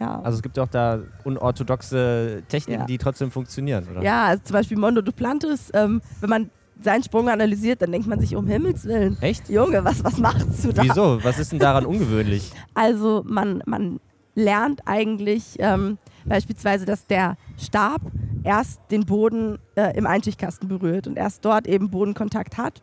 [0.00, 0.20] Ja.
[0.22, 2.86] Also es gibt auch da unorthodoxe Techniken, Ja.
[2.86, 4.02] die trotzdem funktionieren, oder?
[4.02, 6.50] Ja, also zum Beispiel Mondo Duplantis, ähm, wenn man
[6.82, 9.48] seinen Sprung analysiert, dann denkt man sich, um Himmels Willen, Echt?
[9.48, 10.82] Junge, was, was machst du da?
[10.82, 11.22] Wieso?
[11.22, 12.50] Was ist denn daran ungewöhnlich?
[12.74, 14.00] Also man, man
[14.34, 18.00] lernt eigentlich ähm, beispielsweise, dass der Stab
[18.44, 22.82] erst den Boden äh, im Einschichtkasten berührt und erst dort eben Bodenkontakt hat.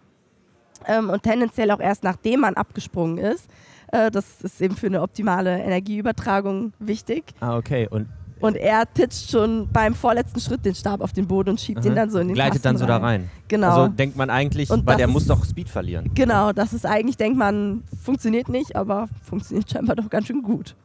[0.88, 3.50] Ähm, und tendenziell auch erst nachdem man abgesprungen ist.
[3.92, 7.24] Äh, das ist eben für eine optimale Energieübertragung wichtig.
[7.42, 7.88] Ah, okay.
[7.90, 8.08] Und
[8.40, 11.96] Und er titscht schon beim vorletzten Schritt den Stab auf den Boden und schiebt den
[11.96, 13.30] dann so in den gleitet Kasten dann so da rein.
[13.50, 13.68] Genau.
[13.68, 16.10] Also denkt man eigentlich, Und weil der muss doch Speed verlieren.
[16.14, 20.76] Genau, das ist eigentlich, denkt man, funktioniert nicht, aber funktioniert scheinbar doch ganz schön gut.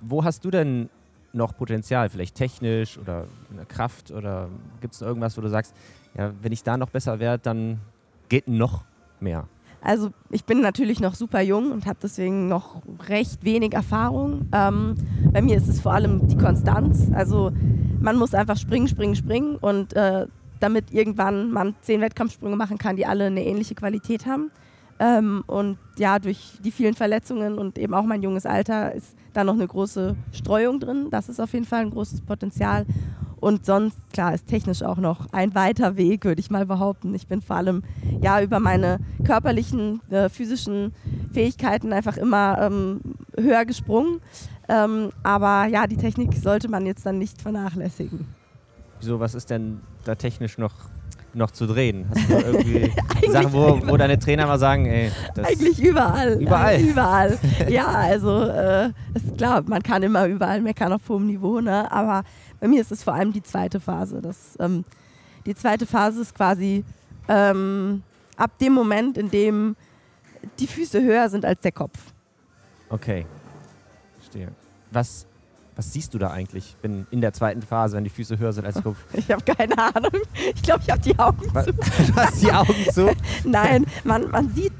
[0.00, 0.90] Wo hast du denn
[1.32, 2.08] noch Potenzial?
[2.08, 4.48] Vielleicht technisch oder in der Kraft oder
[4.80, 5.74] gibt es irgendwas, wo du sagst,
[6.16, 7.78] ja, wenn ich da noch besser werde, dann
[8.28, 8.84] geht noch
[9.20, 9.46] mehr.
[9.80, 14.48] Also ich bin natürlich noch super jung und habe deswegen noch recht wenig Erfahrung.
[14.52, 14.96] Ähm,
[15.32, 17.10] bei mir ist es vor allem die Konstanz.
[17.12, 17.52] Also
[18.00, 20.26] man muss einfach springen, springen, springen und äh,
[20.60, 24.50] damit irgendwann man zehn Wettkampfsprünge machen kann, die alle eine ähnliche Qualität haben.
[24.98, 29.44] Ähm, und ja, durch die vielen Verletzungen und eben auch mein junges Alter ist da
[29.44, 31.08] noch eine große Streuung drin.
[31.10, 32.86] Das ist auf jeden Fall ein großes Potenzial.
[33.40, 37.14] Und sonst, klar, ist technisch auch noch ein weiter Weg, würde ich mal behaupten.
[37.14, 37.82] Ich bin vor allem
[38.20, 40.92] ja über meine körperlichen, äh, physischen
[41.32, 43.00] Fähigkeiten einfach immer ähm,
[43.36, 44.20] höher gesprungen.
[44.68, 48.26] Ähm, aber ja, die Technik sollte man jetzt dann nicht vernachlässigen.
[49.00, 50.74] Wieso, was ist denn da technisch noch,
[51.38, 52.06] noch zu drehen?
[52.10, 52.92] Hast du irgendwie
[53.30, 56.40] Sachen, wo, wo deine Trainer mal sagen, ey, das Eigentlich überall.
[56.40, 56.80] Überall?
[56.82, 57.38] Überall.
[57.68, 61.90] ja, also äh, ist klar, man kann immer überall meckern auf hohem Niveau, ne?
[61.90, 62.24] aber
[62.60, 64.20] bei mir ist es vor allem die zweite Phase.
[64.20, 64.84] Das, ähm,
[65.46, 66.84] die zweite Phase ist quasi
[67.28, 68.02] ähm,
[68.36, 69.76] ab dem Moment, in dem
[70.58, 71.98] die Füße höher sind als der Kopf.
[72.90, 73.26] Okay.
[74.18, 74.48] Verstehe.
[74.90, 75.26] Was,
[75.78, 78.66] was siehst du da eigentlich wenn in der zweiten Phase, wenn die Füße höher sind
[78.66, 78.96] als der Kopf?
[79.12, 80.10] Ich habe keine Ahnung.
[80.54, 81.72] Ich glaube, ich habe die Augen Was- zu.
[82.08, 83.10] Du hast die Augen zu.
[83.44, 84.72] Nein, man, man sieht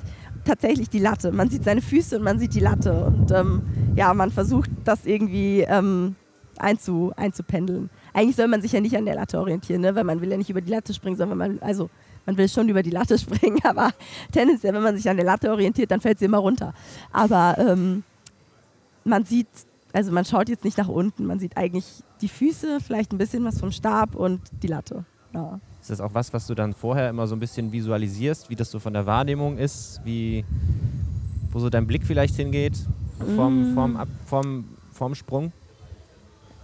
[0.45, 1.31] tatsächlich die Latte.
[1.31, 3.05] Man sieht seine Füße und man sieht die Latte.
[3.05, 3.63] Und ähm,
[3.95, 6.17] ja, man versucht das irgendwie ähm,
[6.59, 7.91] einzu, einzupendeln.
[8.13, 9.95] Eigentlich soll man sich ja nicht an der Latte orientieren, ne?
[9.95, 11.91] weil man will ja nicht über die Latte springen, sondern man, also
[12.27, 13.93] man will schon über die Latte springen, aber
[14.33, 16.75] tendenziell, wenn man sich an der Latte orientiert, dann fällt sie immer runter.
[17.13, 18.03] Aber ähm,
[19.05, 19.47] man sieht,
[19.93, 21.85] also man schaut jetzt nicht nach unten, man sieht eigentlich
[22.21, 25.05] die Füße, vielleicht ein bisschen was vom Stab und die Latte.
[25.35, 25.61] Ja.
[25.81, 28.71] Ist das auch was, was du dann vorher immer so ein bisschen visualisierst, wie das
[28.71, 30.45] so von der Wahrnehmung ist, wie,
[31.53, 32.77] wo so dein Blick vielleicht hingeht
[33.37, 33.75] vom, Mm.
[33.75, 35.53] vom, Ab, vom, vom Sprung?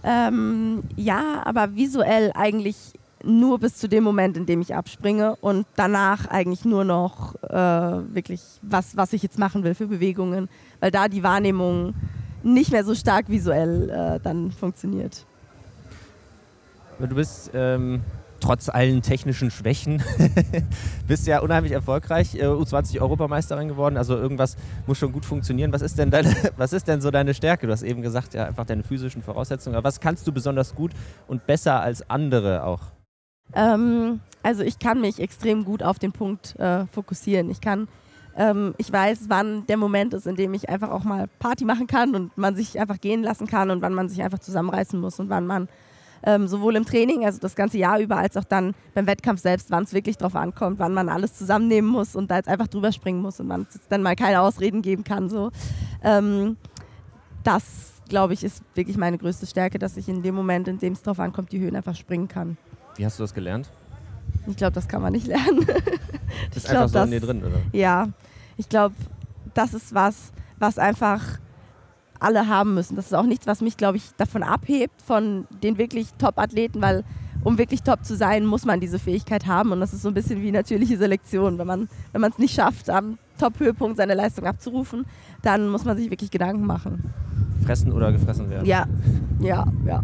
[0.03, 2.75] Ähm, ja, aber visuell eigentlich
[3.23, 8.13] nur bis zu dem Moment, in dem ich abspringe und danach eigentlich nur noch äh,
[8.13, 10.47] wirklich, was, was ich jetzt machen will für Bewegungen,
[10.79, 11.95] weil da die Wahrnehmung
[12.45, 15.25] nicht mehr so stark visuell äh, dann funktioniert.
[16.99, 18.01] Du bist ähm,
[18.39, 20.01] trotz allen technischen Schwächen,
[21.07, 24.55] bist ja unheimlich erfolgreich, äh, U20-Europameisterin geworden, also irgendwas
[24.85, 25.73] muss schon gut funktionieren.
[25.73, 27.67] Was ist, denn deine, was ist denn so deine Stärke?
[27.67, 29.75] Du hast eben gesagt, ja, einfach deine physischen Voraussetzungen.
[29.75, 30.91] Aber was kannst du besonders gut
[31.27, 32.81] und besser als andere auch?
[33.53, 37.49] Ähm, also ich kann mich extrem gut auf den Punkt äh, fokussieren.
[37.49, 37.87] Ich kann,
[38.37, 41.87] ähm, ich weiß, wann der Moment ist, in dem ich einfach auch mal Party machen
[41.87, 45.19] kann und man sich einfach gehen lassen kann und wann man sich einfach zusammenreißen muss
[45.19, 45.67] und wann man
[46.23, 49.69] ähm, sowohl im Training, also das ganze Jahr über, als auch dann beim Wettkampf selbst,
[49.69, 52.91] wann es wirklich drauf ankommt, wann man alles zusammennehmen muss und da jetzt einfach drüber
[52.91, 55.29] springen muss und man dann mal keine Ausreden geben kann.
[55.29, 55.51] So.
[56.03, 56.57] Ähm,
[57.43, 60.93] das, glaube ich, ist wirklich meine größte Stärke, dass ich in dem Moment, in dem
[60.93, 62.57] es drauf ankommt, die Höhen einfach springen kann.
[62.95, 63.69] Wie hast du das gelernt?
[64.47, 65.65] Ich glaube, das kann man nicht lernen.
[66.53, 67.61] das ist einfach so das, in dir drin, oder?
[67.71, 68.07] Ja,
[68.57, 68.95] ich glaube,
[69.53, 71.21] das ist was, was einfach
[72.19, 72.95] alle haben müssen.
[72.95, 77.03] Das ist auch nichts, was mich, glaube ich, davon abhebt, von den wirklich Top-Athleten, weil
[77.43, 79.71] um wirklich top zu sein, muss man diese Fähigkeit haben.
[79.71, 81.59] Und das ist so ein bisschen wie natürliche Selektion.
[81.59, 85.05] Wenn man wenn es nicht schafft, am Top-Höhepunkt seine Leistung abzurufen,
[85.43, 87.13] dann muss man sich wirklich Gedanken machen.
[87.63, 88.65] Fressen oder gefressen werden.
[88.65, 88.87] Ja,
[89.39, 90.03] ja, ja.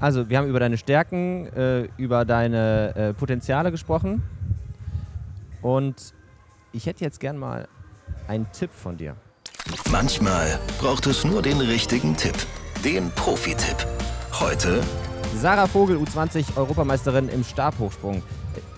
[0.00, 4.22] Also, wir haben über deine Stärken, äh, über deine äh, Potenziale gesprochen.
[5.64, 6.12] Und
[6.72, 7.68] ich hätte jetzt gern mal
[8.28, 9.16] einen Tipp von dir.
[9.90, 12.34] Manchmal braucht es nur den richtigen Tipp.
[12.84, 13.86] Den Profi-Tipp.
[14.38, 14.82] Heute
[15.34, 18.22] Sarah Vogel, U20 Europameisterin im Stabhochsprung.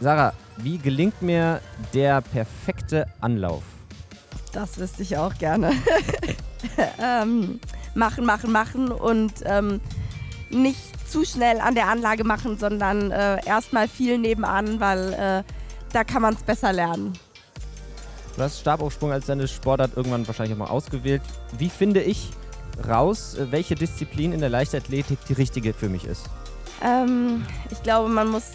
[0.01, 1.61] Sarah, wie gelingt mir
[1.93, 3.65] der perfekte Anlauf?
[4.53, 5.73] Das wüsste ich auch gerne.
[7.03, 7.59] ähm,
[7.97, 9.81] machen, machen, machen und ähm,
[10.51, 16.05] nicht zu schnell an der Anlage machen, sondern äh, erstmal viel nebenan, weil äh, da
[16.05, 17.13] kann man es besser lernen.
[18.37, 21.23] Du hast Stabhochsprung als deine Sportart irgendwann wahrscheinlich auch mal ausgewählt.
[21.57, 22.31] Wie finde ich
[22.87, 26.29] raus, welche Disziplin in der Leichtathletik die richtige für mich ist?
[26.85, 28.53] Ähm, ich glaube, man muss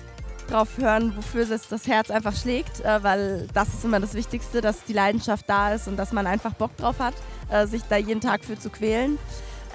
[0.52, 4.84] drauf hören, wofür das Herz einfach schlägt, äh, weil das ist immer das Wichtigste, dass
[4.84, 7.14] die Leidenschaft da ist und dass man einfach Bock drauf hat,
[7.50, 9.18] äh, sich da jeden Tag für zu quälen.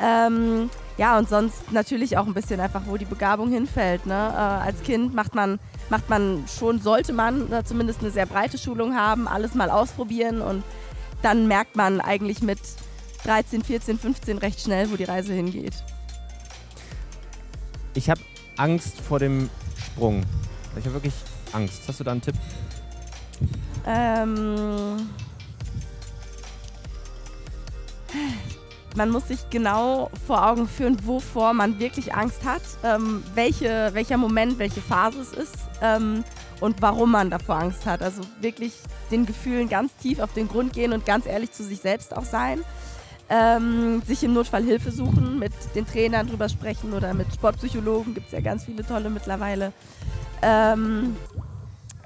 [0.00, 4.06] Ähm, ja, und sonst natürlich auch ein bisschen einfach, wo die Begabung hinfällt.
[4.06, 4.14] Ne?
[4.14, 5.58] Äh, als Kind macht man,
[5.90, 10.40] macht man schon, sollte man äh, zumindest eine sehr breite Schulung haben, alles mal ausprobieren
[10.40, 10.62] und
[11.22, 12.58] dann merkt man eigentlich mit
[13.24, 15.74] 13, 14, 15 recht schnell, wo die Reise hingeht.
[17.94, 18.20] Ich habe
[18.56, 19.50] Angst vor dem
[19.84, 20.24] Sprung.
[20.78, 21.14] Ich habe wirklich
[21.52, 21.82] Angst.
[21.88, 22.34] Hast du da einen Tipp?
[23.86, 25.08] Ähm
[28.96, 34.16] man muss sich genau vor Augen führen, wovor man wirklich Angst hat, ähm, welche, welcher
[34.16, 36.24] Moment, welche Phase es ist ähm,
[36.60, 38.02] und warum man davor Angst hat.
[38.02, 38.72] Also wirklich
[39.10, 42.24] den Gefühlen ganz tief auf den Grund gehen und ganz ehrlich zu sich selbst auch
[42.24, 42.60] sein.
[43.28, 48.26] Ähm, sich im Notfall Hilfe suchen, mit den Trainern drüber sprechen oder mit Sportpsychologen, gibt
[48.26, 49.72] es ja ganz viele tolle mittlerweile.
[50.42, 51.16] Ähm,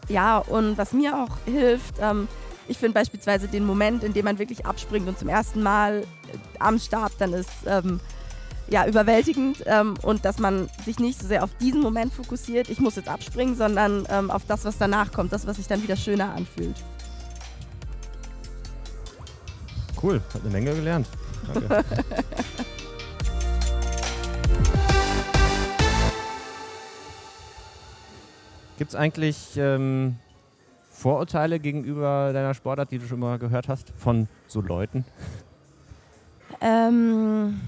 [0.09, 2.27] ja, und was mir auch hilft, ähm,
[2.71, 6.05] ich finde beispielsweise den Moment, in dem man wirklich abspringt und zum ersten Mal äh,
[6.61, 7.99] am Start dann ist, ähm,
[8.69, 12.79] ja, überwältigend ähm, und dass man sich nicht so sehr auf diesen Moment fokussiert, ich
[12.79, 15.97] muss jetzt abspringen, sondern ähm, auf das, was danach kommt, das, was sich dann wieder
[15.97, 16.77] schöner anfühlt.
[20.01, 21.09] Cool, hat eine Menge gelernt.
[21.53, 21.85] Danke.
[28.79, 30.15] Gibt es eigentlich ähm,
[31.01, 35.07] Vorurteile gegenüber deiner Sportart, die du schon mal gehört hast von so Leuten?
[36.61, 37.59] Ähm,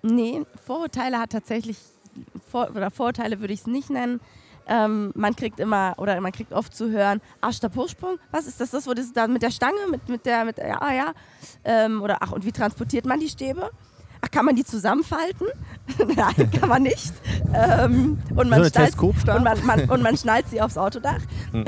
[0.00, 1.76] nee, Vorurteile hat tatsächlich,
[2.50, 4.18] Vor oder Vorurteile würde ich es nicht nennen.
[4.66, 8.70] Ähm, man kriegt immer oder man kriegt oft zu hören, ah, Stabhochsprung, was ist das,
[8.70, 11.12] das, wo das da mit der Stange, mit, mit der, mit, ja, ja,
[11.64, 13.70] ähm, oder ach, und wie transportiert man die Stäbe?
[14.24, 15.48] Ach, kann man die zusammenfalten?
[16.16, 17.12] Nein, kann man nicht.
[17.52, 21.20] Ähm, und, man so schnallt, und, man, man, und man schnallt sie aufs Autodach.
[21.52, 21.64] Hm.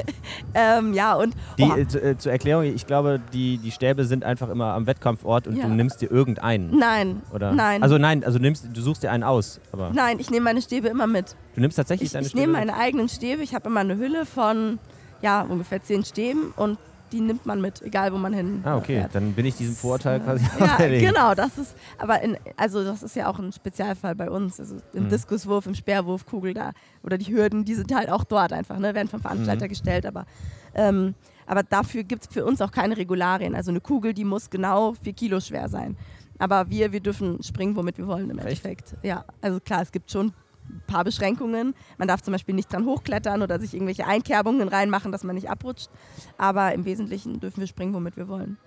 [0.54, 1.34] ähm, ja, und.
[1.58, 5.46] Die, zu, äh, zur Erklärung, ich glaube, die, die Stäbe sind einfach immer am Wettkampfort
[5.46, 5.66] und ja.
[5.66, 6.76] du nimmst dir irgendeinen.
[6.78, 7.22] Nein.
[7.32, 7.52] Oder?
[7.52, 7.82] Nein.
[7.82, 9.60] Also nein, also nimmst, du suchst dir einen aus.
[9.72, 11.34] Aber nein, ich nehme meine Stäbe immer mit.
[11.54, 12.42] Du nimmst tatsächlich ich, deine ich Stäbe?
[12.42, 13.42] Ich nehme meine eigenen Stäbe.
[13.42, 14.78] Ich habe immer eine Hülle von
[15.22, 16.76] ja, ungefähr zehn Stäben und
[17.12, 18.60] die nimmt man mit, egal wo man hin.
[18.64, 19.14] Ah, okay, fährt.
[19.14, 23.16] dann bin ich diesem Vorurteil quasi Ja, genau, das ist, aber in, also das ist
[23.16, 24.58] ja auch ein Spezialfall bei uns.
[24.58, 25.08] Also im mhm.
[25.10, 28.94] Diskuswurf, im Speerwurf, Kugel da oder die Hürden, die sind halt auch dort einfach, ne,
[28.94, 29.70] werden vom Veranstalter mhm.
[29.70, 30.26] gestellt, aber
[30.74, 31.14] ähm,
[31.46, 33.54] aber dafür gibt es für uns auch keine Regularien.
[33.54, 35.96] Also eine Kugel, die muss genau vier Kilo schwer sein.
[36.38, 38.64] Aber wir, wir dürfen springen, womit wir wollen im Echt?
[38.64, 38.96] Endeffekt.
[39.02, 40.32] Ja, also klar, es gibt schon
[40.68, 41.74] ein paar Beschränkungen.
[41.98, 45.50] Man darf zum Beispiel nicht dran hochklettern oder sich irgendwelche Einkerbungen reinmachen, dass man nicht
[45.50, 45.90] abrutscht.
[46.38, 48.58] Aber im Wesentlichen dürfen wir springen, womit wir wollen.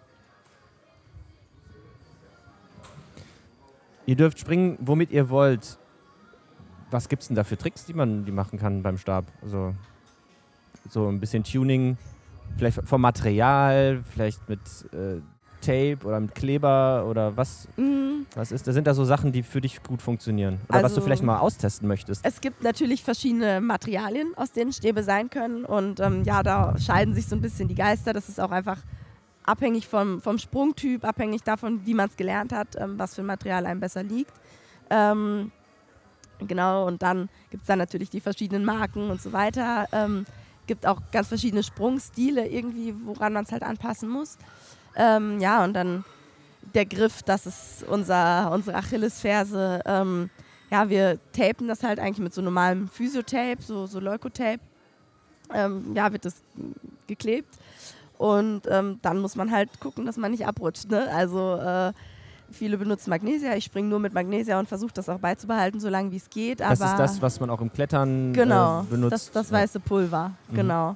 [4.06, 5.78] Ihr dürft springen, womit ihr wollt.
[6.92, 9.26] Was gibt es denn da für Tricks, die man die machen kann beim Stab?
[9.42, 9.76] Also
[10.90, 11.98] so ein bisschen Tuning,
[12.56, 14.62] vielleicht vom Material, vielleicht mit
[14.94, 15.22] äh,
[15.62, 18.26] Tape oder mit Kleber oder was, mhm.
[18.36, 18.67] was ist?
[18.67, 21.24] Da sind da so Sachen, die für dich gut funktionieren oder also, was du vielleicht
[21.24, 22.26] mal austesten möchtest.
[22.26, 27.13] Es gibt natürlich verschiedene Materialien, aus denen Stäbe sein können und ähm, ja, da scheiden
[27.13, 28.13] sich so ein bisschen die Geister.
[28.13, 28.80] Das ist auch einfach
[29.43, 33.28] abhängig vom, vom Sprungtyp, abhängig davon, wie man es gelernt hat, ähm, was für ein
[33.28, 34.34] Material einem besser liegt.
[34.89, 35.52] Ähm,
[36.39, 39.88] genau, und dann gibt es dann natürlich die verschiedenen Marken und so weiter.
[39.91, 40.26] Ähm,
[40.67, 44.38] gibt auch ganz verschiedene Sprungstile irgendwie, woran man es halt anpassen muss.
[44.98, 46.04] Ähm, ja, und dann
[46.74, 49.82] der Griff, das ist unser, unsere Achillesferse.
[49.86, 50.30] Ähm,
[50.70, 54.60] ja, wir tapen das halt eigentlich mit so normalem Physiotape, so, so Leukotape.
[55.54, 56.42] Ähm, ja, wird das
[57.08, 57.56] geklebt.
[58.18, 60.90] Und ähm, dann muss man halt gucken, dass man nicht abrutscht.
[60.90, 61.08] Ne?
[61.14, 61.94] Also äh,
[62.52, 63.56] viele benutzen Magnesia.
[63.56, 66.60] Ich springe nur mit Magnesia und versuche das auch beizubehalten, solange wie es geht.
[66.60, 69.14] das ist das, was man auch im Klettern genau, äh, benutzt.
[69.14, 70.56] Das, das weiße Pulver, mhm.
[70.56, 70.96] genau.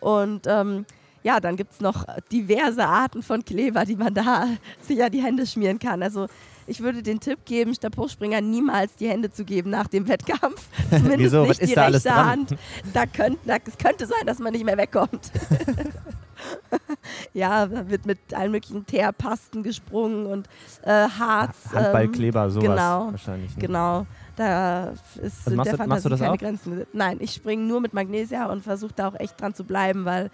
[0.00, 0.84] Und ähm,
[1.26, 4.46] ja, dann gibt es noch diverse Arten von Kleber, die man da
[4.80, 6.00] sich an die Hände schmieren kann.
[6.02, 6.28] Also
[6.68, 10.64] ich würde den Tipp geben, Stabhochspringer niemals die Hände zu geben nach dem Wettkampf.
[10.90, 11.40] Zumindest Wieso?
[11.42, 12.28] nicht Was die da alles rechte dran?
[12.28, 12.54] Hand.
[12.94, 15.32] Da könnt, da, es könnte sein, dass man nicht mehr wegkommt.
[17.34, 20.48] ja, da wird mit allen möglichen Teerpasten gesprungen und
[20.82, 21.56] äh, Harz.
[21.72, 23.56] ähm, Handballkleber, sowas genau, wahrscheinlich.
[23.56, 23.62] Ne?
[23.66, 24.06] Genau.
[24.36, 26.38] Da ist Also machst der du- Fantasie das keine auch?
[26.38, 26.86] Grenzen.
[26.92, 30.30] Nein, ich springe nur mit Magnesia und versuche da auch echt dran zu bleiben, weil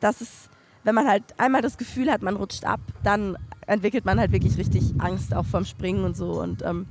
[0.00, 0.50] das ist,
[0.84, 3.36] wenn man halt einmal das Gefühl hat, man rutscht ab, dann
[3.66, 6.40] entwickelt man halt wirklich richtig Angst auch vorm Springen und so.
[6.40, 6.86] Und ähm,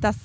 [0.00, 0.16] das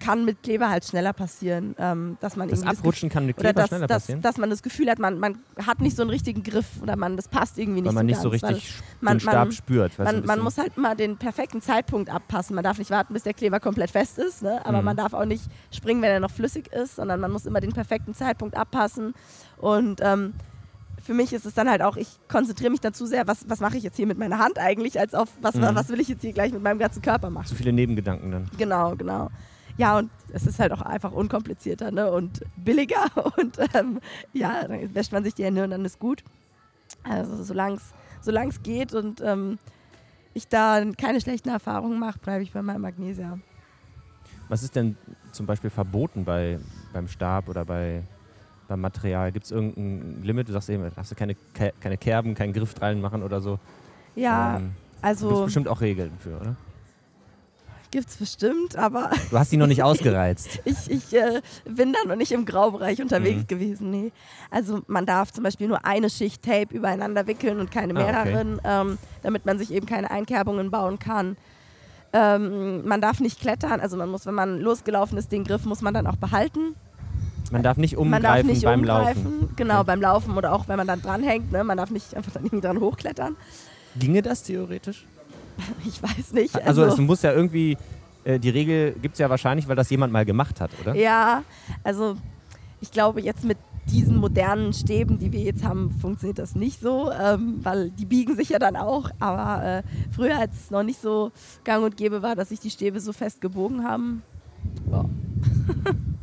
[0.00, 3.36] kann mit Kleber halt schneller passieren, ähm, dass man Das irgendwie das Abrutschen kann mit
[3.36, 6.10] Kleber dass, schneller passieren, dass man das Gefühl hat, man, man hat nicht so einen
[6.10, 8.54] richtigen Griff oder man das passt irgendwie nicht weil man nicht so so ganz, weil
[8.54, 9.98] richtig man- den Stab man- spürt.
[9.98, 12.54] man, man muss halt immer den perfekten Zeitpunkt abpassen.
[12.54, 14.64] Man darf nicht warten, bis der Kleber komplett fest ist, ne?
[14.64, 14.84] aber Mhm.
[14.84, 17.72] man darf auch nicht springen, wenn er noch flüssig ist, sondern man muss immer den
[17.72, 19.14] perfekten Zeitpunkt abpassen.
[19.56, 20.32] Und ähm,
[21.08, 23.60] für mich ist es dann halt auch, ich konzentriere mich dann zu sehr, was, was
[23.60, 25.70] mache ich jetzt hier mit meiner Hand eigentlich, als auf, was, Mhm.
[25.72, 27.46] was will ich jetzt hier gleich mit meinem ganzen Körper machen.
[27.46, 28.50] zu viele Nebengedanken dann.
[28.58, 29.30] Genau, genau.
[29.78, 32.12] Ja, und es ist halt auch einfach unkomplizierter ne?
[32.12, 33.06] und billiger
[33.38, 34.00] und ähm,
[34.34, 36.22] ja, dann wäscht man sich die Hände und dann ist gut.
[37.04, 37.78] Also solange
[38.50, 39.58] es geht und ähm,
[40.34, 43.38] ich da keine schlechten Erfahrungen mache, bleibe ich bei meinem Magnesia.
[44.50, 44.98] Was ist denn
[45.32, 46.58] zum Beispiel verboten bei,
[46.92, 48.02] beim Stab oder bei,
[48.68, 49.32] beim Material?
[49.32, 50.48] Gibt es irgendein Limit?
[50.48, 53.58] Du sagst eben, darfst du keine, Ke- keine Kerben, keinen Griff reinmachen oder so?
[54.14, 56.56] Ja, Ähm, Gibt es also bestimmt auch Regeln für, oder?
[57.90, 60.60] gibt's bestimmt, aber Du hast die noch nicht ausgereizt.
[60.66, 63.46] ich, ich äh, bin da noch nicht im Graubereich unterwegs Mhm.
[63.46, 63.90] gewesen.
[63.90, 64.12] Nee.
[64.50, 68.30] Also man darf zum Beispiel nur eine Schicht Tape übereinander wickeln und keine Ah, okay.
[68.32, 71.38] mehreren, ähm, damit man sich eben keine Einkerbungen bauen kann.
[72.12, 75.80] Ähm, man darf nicht klettern, also man muss, wenn man losgelaufen ist, den Griff muss
[75.80, 76.74] man dann auch behalten.
[77.50, 79.56] Man darf nicht man darf umgreifen nicht beim umgreifen, Laufen.
[79.56, 81.52] genau, beim Laufen oder auch wenn man dann dranhängt.
[81.52, 81.64] Ne?
[81.64, 83.36] Man darf nicht einfach dann irgendwie dran hochklettern.
[83.98, 85.06] Ginge das theoretisch?
[85.84, 86.54] Ich weiß nicht.
[86.64, 87.76] Also, es muss ja irgendwie,
[88.22, 90.94] äh, die Regel gibt es ja wahrscheinlich, weil das jemand mal gemacht hat, oder?
[90.94, 91.42] Ja,
[91.82, 92.16] also
[92.80, 93.58] ich glaube jetzt mit
[93.90, 98.36] diesen modernen Stäben, die wir jetzt haben, funktioniert das nicht so, ähm, weil die biegen
[98.36, 99.10] sich ja dann auch.
[99.18, 99.82] Aber äh,
[100.12, 101.32] früher, als es noch nicht so
[101.64, 104.22] gang und gäbe war, dass sich die Stäbe so fest gebogen haben.
[104.90, 105.04] Ja.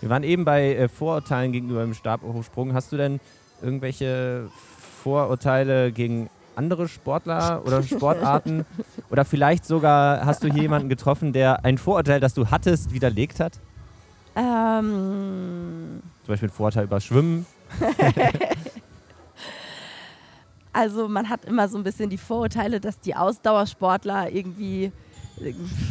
[0.00, 2.72] Wir waren eben bei äh, Vorurteilen gegenüber dem Stabhochsprung.
[2.74, 3.20] Hast du denn
[3.62, 4.48] irgendwelche
[5.02, 8.64] Vorurteile gegen andere Sportler oder Sportarten?
[9.10, 13.40] oder vielleicht sogar hast du hier jemanden getroffen, der ein Vorurteil, das du hattest, widerlegt
[13.40, 13.60] hat?
[14.36, 17.46] Ähm, Zum Beispiel ein Vorurteil über Schwimmen.
[20.72, 24.92] also man hat immer so ein bisschen die Vorurteile, dass die Ausdauersportler irgendwie,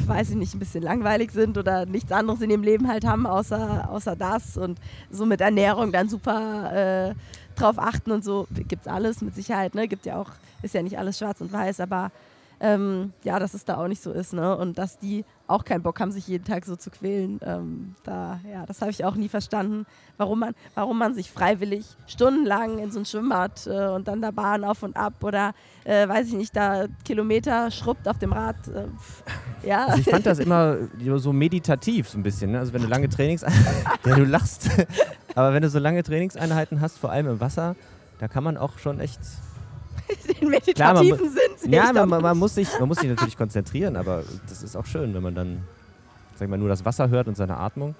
[0.05, 3.25] weiß ich nicht, ein bisschen langweilig sind oder nichts anderes in ihrem Leben halt haben,
[3.25, 4.79] außer, außer das und
[5.11, 7.15] so mit Ernährung dann super äh,
[7.55, 8.47] drauf achten und so.
[8.51, 9.87] Gibt's alles mit Sicherheit, ne?
[9.87, 10.31] Gibt ja auch,
[10.61, 12.11] ist ja nicht alles schwarz und weiß, aber
[12.61, 14.55] ähm, ja, dass es da auch nicht so ist, ne?
[14.57, 17.39] Und dass die auch keinen Bock haben, sich jeden Tag so zu quälen.
[17.43, 19.85] Ähm, da, ja, das habe ich auch nie verstanden,
[20.17, 24.31] warum man, warum man sich freiwillig stundenlang in so ein Schwimmbad äh, und dann da
[24.31, 25.53] Bahn auf und ab oder
[25.85, 28.67] äh, weiß ich nicht, da Kilometer schrubbt auf dem Rad.
[28.67, 29.85] Äh, ja.
[29.87, 30.77] Also ich fand das immer
[31.15, 32.51] so meditativ so ein bisschen.
[32.51, 32.59] Ne?
[32.59, 34.69] Also wenn du lange Trainingseinheiten, ja, du lachst,
[35.35, 37.75] aber wenn du so lange Trainingseinheiten hast, vor allem im Wasser,
[38.19, 39.21] da kann man auch schon echt
[40.39, 41.71] den meditativen Klar, man Sinn.
[41.71, 44.85] Ja, man, man, man, muss sich, man muss sich natürlich konzentrieren, aber das ist auch
[44.85, 45.63] schön, wenn man dann,
[46.35, 47.95] sag ich mal, nur das Wasser hört und seine Atmung.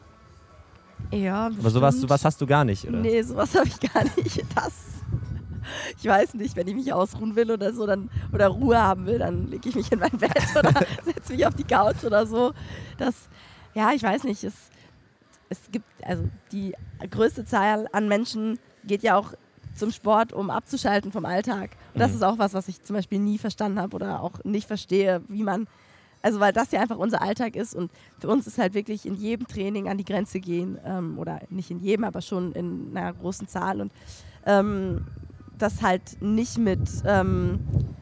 [1.12, 2.10] ja, Aber sowas, bestimmt.
[2.10, 3.00] sowas hast du gar nicht, oder?
[3.00, 4.43] Nee, sowas habe ich gar nicht.
[4.56, 4.74] Das.
[6.00, 9.19] Ich weiß nicht, wenn ich mich ausruhen will oder so, dann oder Ruhe haben will,
[9.19, 12.54] dann lege ich mich in mein Bett oder setze mich auf die Couch oder so.
[12.98, 13.30] Das,
[13.76, 14.44] ja, ich weiß nicht.
[14.44, 14.54] Es,
[15.50, 16.73] es gibt, also die
[17.10, 19.34] größte Zahl an Menschen geht ja auch
[19.80, 21.71] zum Sport, um abzuschalten vom Alltag.
[21.94, 22.15] Und das Mhm.
[22.17, 25.44] ist auch was, was ich zum Beispiel nie verstanden habe oder auch nicht verstehe, wie
[25.44, 25.67] man,
[26.21, 29.15] also weil das ja einfach unser Alltag ist und für uns ist halt wirklich in
[29.15, 33.13] jedem Training an die Grenze gehen ähm, oder nicht in jedem, aber schon in einer
[33.13, 33.92] großen Zahl und
[34.46, 35.06] ähm,
[35.58, 37.60] das halt nicht mit, ähm,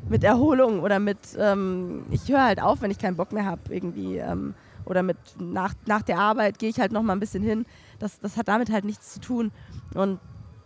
[0.09, 3.61] mit Erholung oder mit, ähm, ich höre halt auf, wenn ich keinen Bock mehr habe
[3.69, 4.17] irgendwie.
[4.17, 4.53] Ähm,
[4.85, 7.65] oder mit nach, nach der Arbeit gehe ich halt noch mal ein bisschen hin.
[7.99, 9.51] Das, das hat damit halt nichts zu tun.
[9.95, 10.19] Und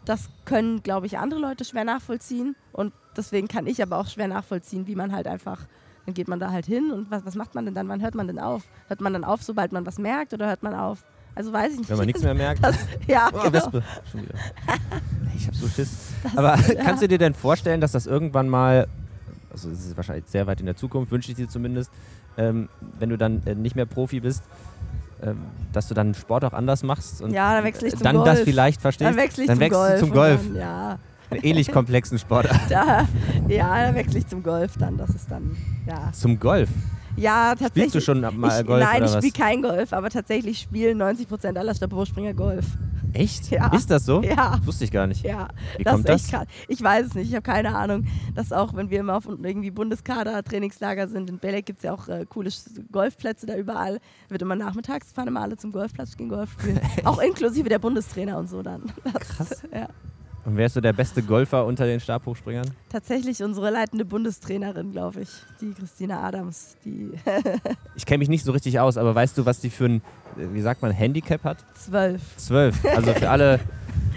[0.06, 2.56] das können, glaube ich, andere Leute schwer nachvollziehen.
[2.72, 5.60] Und deswegen kann ich aber auch schwer nachvollziehen, wie man halt einfach,
[6.06, 7.88] dann geht man da halt hin und was, was macht man denn dann?
[7.88, 8.64] Wann hört man denn auf?
[8.88, 11.04] Hört man dann auf, sobald man was merkt oder hört man auf?
[11.36, 11.90] Also weiß ich nicht.
[11.90, 12.64] Wenn man nichts mehr merkt.
[12.64, 12.76] Das,
[13.08, 13.54] ja, Oh, genau.
[13.54, 13.84] Wespe.
[14.12, 14.34] Schon wieder.
[15.36, 16.12] Ich hab so Schiss.
[16.24, 16.84] Das- Aber ja.
[16.84, 18.88] kannst du dir denn vorstellen, dass das irgendwann mal,
[19.50, 21.90] also es ist wahrscheinlich sehr weit in der Zukunft, wünsche ich dir zumindest,
[22.38, 22.68] ähm,
[23.00, 24.44] wenn du dann äh, nicht mehr Profi bist,
[25.72, 28.30] dass du dann Sport auch anders machst und Ja, dann wechsle ich zum dann Golf.
[28.30, 29.10] das vielleicht verstehst.
[29.10, 30.00] Dann wechsle ich dann zum wechselst Golf.
[30.00, 30.42] du zum Golf.
[30.48, 31.00] Dann, ja,
[31.30, 32.60] Einen ähnlich komplexen Sportart.
[32.70, 33.08] da,
[33.48, 34.98] ja, dann wechsle ich zum Golf dann.
[34.98, 35.56] Das ist dann,
[35.88, 36.12] ja.
[36.12, 36.70] Zum Golf.
[37.18, 37.70] Ja, tatsächlich.
[37.92, 41.58] Spielst du schon mal ich, Golf Nein, ich spiele kein Golf, aber tatsächlich spielen 90%
[41.58, 42.66] aller Stabhochspringer Golf.
[43.14, 43.50] Echt?
[43.52, 43.68] Ja.
[43.74, 44.22] Ist das so?
[44.22, 44.60] Ja.
[44.64, 45.24] Wusste ich gar nicht.
[45.24, 45.48] Ja,
[45.78, 46.32] Wie das kommt ist echt das?
[46.32, 46.48] krass.
[46.68, 48.08] Ich weiß es nicht, ich habe keine Ahnung.
[48.36, 52.08] Dass auch, wenn wir immer auf irgendwie Bundeskader-Trainingslager sind, in Belek gibt es ja auch
[52.08, 52.50] äh, coole
[52.92, 54.00] Golfplätze da überall.
[54.30, 56.80] Wird immer nachmittags, fahren immer alle zum Golfplatz, gehen Golf spielen.
[57.04, 58.92] auch inklusive der Bundestrainer und so dann.
[59.04, 59.64] Das, Krass.
[59.74, 59.88] Ja.
[60.44, 62.72] Und wer ist so der beste Golfer unter den Stabhochspringern?
[62.90, 65.30] Tatsächlich unsere leitende Bundestrainerin, glaube ich,
[65.62, 67.12] die Christina Adams, die
[67.96, 69.96] Ich kenne mich nicht so richtig aus, aber weißt du, was die für ein,
[70.38, 71.58] äh, wie sagt man, Handicap hat?
[71.76, 72.22] zwölf.
[72.38, 72.76] Zwölf.
[72.86, 73.60] Also für alle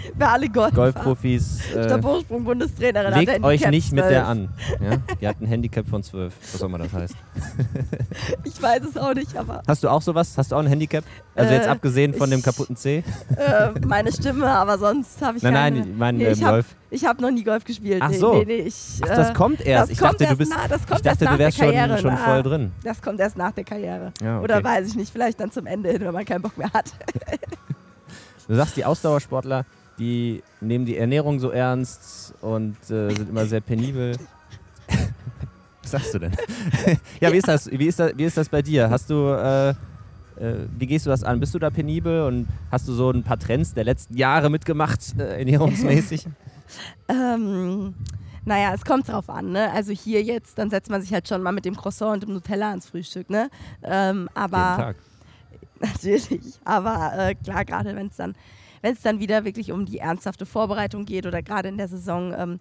[0.19, 0.75] Für alle Golfer.
[0.75, 3.13] Golfprofis, äh, Stabhochsprung-Bundestrainerin.
[3.19, 4.09] legt euch nicht mit 12.
[4.13, 4.49] der an.
[4.81, 4.97] Ja?
[5.21, 7.15] Die hat ein Handicap von zwölf, was auch immer das heißt.
[8.43, 10.37] Ich weiß es auch nicht, aber Hast du auch sowas?
[10.37, 11.03] Hast du auch ein Handicap?
[11.35, 13.03] Also jetzt Äh, abgesehen von dem ich- kaputten C?
[13.35, 15.79] äh, meine Stimme, aber sonst habe ich Nein, keine.
[15.79, 17.03] nein, ich meine nee, ich habe Golf.
[17.05, 18.01] hab noch nie Golf gespielt.
[18.01, 18.33] Ach so.
[18.35, 19.83] Nee, nee, ich, Ach, äh, das kommt erst.
[19.83, 20.51] das ich kommt dachte, du erst bist.
[20.51, 22.17] nach- das kommt ich dachte, du wärst der schon, Karriere, schon na.
[22.17, 22.71] voll drin.
[22.83, 24.11] Das kommt erst nach der Karriere.
[24.21, 24.63] Ja, Oder okay.
[24.63, 26.93] weiß ich nicht, vielleicht dann zum Ende hin, wenn man keinen Bock mehr hat.
[28.47, 29.65] Du sagst, die Ausdauersportler,
[29.97, 34.17] die nehmen die Ernährung so ernst und äh, sind immer sehr penibel.
[35.81, 36.33] Was sagst du denn?
[37.21, 37.69] ja, wie ist das?
[37.71, 38.89] Wie ist das, wie ist das bei dir?
[38.89, 39.75] Hast du, äh, äh,
[40.77, 41.39] wie gehst du das an?
[41.39, 44.99] Bist du da penibel und hast du so ein paar Trends der letzten Jahre mitgemacht,
[45.17, 46.27] äh, ernährungsmäßig?
[47.07, 47.93] Ähm,
[48.45, 49.71] naja, es kommt drauf an, ne?
[49.71, 52.33] Also hier jetzt, dann setzt man sich halt schon mal mit dem Croissant und dem
[52.33, 53.49] Nutella ans Frühstück, ne?
[53.83, 54.95] Ähm, Jeden aber Tag.
[55.79, 56.59] natürlich.
[56.63, 58.33] Aber äh, klar, gerade wenn es dann,
[58.85, 62.35] wenn es dann wieder wirklich um die ernsthafte Vorbereitung geht oder gerade in der Saison,
[62.37, 62.59] ähm,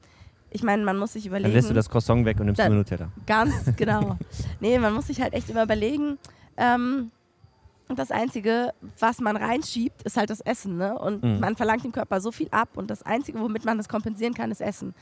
[0.51, 1.51] ich meine, man muss sich überlegen.
[1.51, 3.09] Dann lässt du das Croissant weg und nimmst Da- nur Nutella.
[3.27, 4.16] Ganz genau.
[4.59, 6.16] nee, man muss sich halt echt immer überlegen.
[6.57, 7.11] Ähm,
[7.95, 10.79] das Einzige, was man reinschiebt, ist halt das Essen.
[10.79, 10.99] Ne?
[10.99, 11.41] Und Mhm.
[11.41, 12.70] man verlangt dem Körper so viel ab.
[12.77, 14.95] Und das Einzige, womit man das kompensieren kann, ist Essen.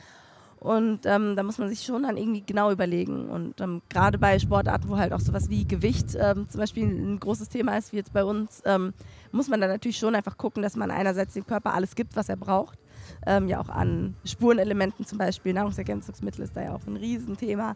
[0.63, 3.29] Und ähm, da muss man sich schon dann irgendwie genau überlegen.
[3.29, 7.19] Und ähm, gerade bei Sportarten, wo halt auch sowas wie Gewicht ähm, zum Beispiel ein
[7.19, 8.95] großes Thema ist, wie jetzt bei uns, ähm,
[9.33, 12.29] muss man dann natürlich schon einfach gucken, dass man einerseits dem Körper alles gibt, was
[12.29, 12.79] er braucht.
[13.27, 17.75] Ähm, ja auch an Spurenelementen zum Beispiel, Nahrungsergänzungsmittel ist da ja auch ein Riesenthema.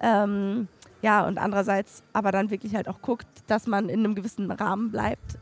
[0.00, 0.68] Ähm,
[1.02, 4.92] ja, und andererseits aber dann wirklich halt auch guckt, dass man in einem gewissen Rahmen
[4.92, 5.38] bleibt.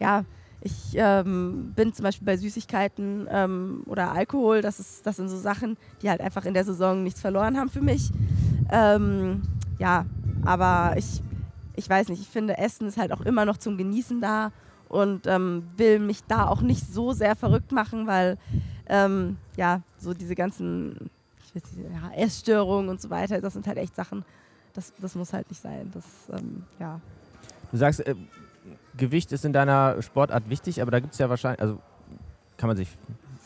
[0.00, 0.24] Ja,
[0.62, 5.38] ich ähm, bin zum Beispiel bei Süßigkeiten ähm, oder Alkohol, das, ist, das sind so
[5.38, 8.10] Sachen, die halt einfach in der Saison nichts verloren haben für mich.
[8.70, 9.42] Ähm,
[9.78, 10.04] ja,
[10.44, 11.22] aber ich,
[11.76, 14.52] ich weiß nicht, ich finde, Essen ist halt auch immer noch zum Genießen da
[14.88, 18.36] und ähm, will mich da auch nicht so sehr verrückt machen, weil
[18.86, 21.10] ähm, ja, so diese ganzen
[21.54, 24.24] ich weiß nicht, ja, Essstörungen und so weiter, das sind halt echt Sachen,
[24.72, 25.90] das, das muss halt nicht sein.
[25.92, 26.04] Das,
[26.38, 27.00] ähm, ja.
[27.70, 28.14] Du sagst, äh,
[29.00, 31.80] Gewicht ist in deiner Sportart wichtig, aber da gibt es ja wahrscheinlich, also
[32.56, 32.88] kann man sich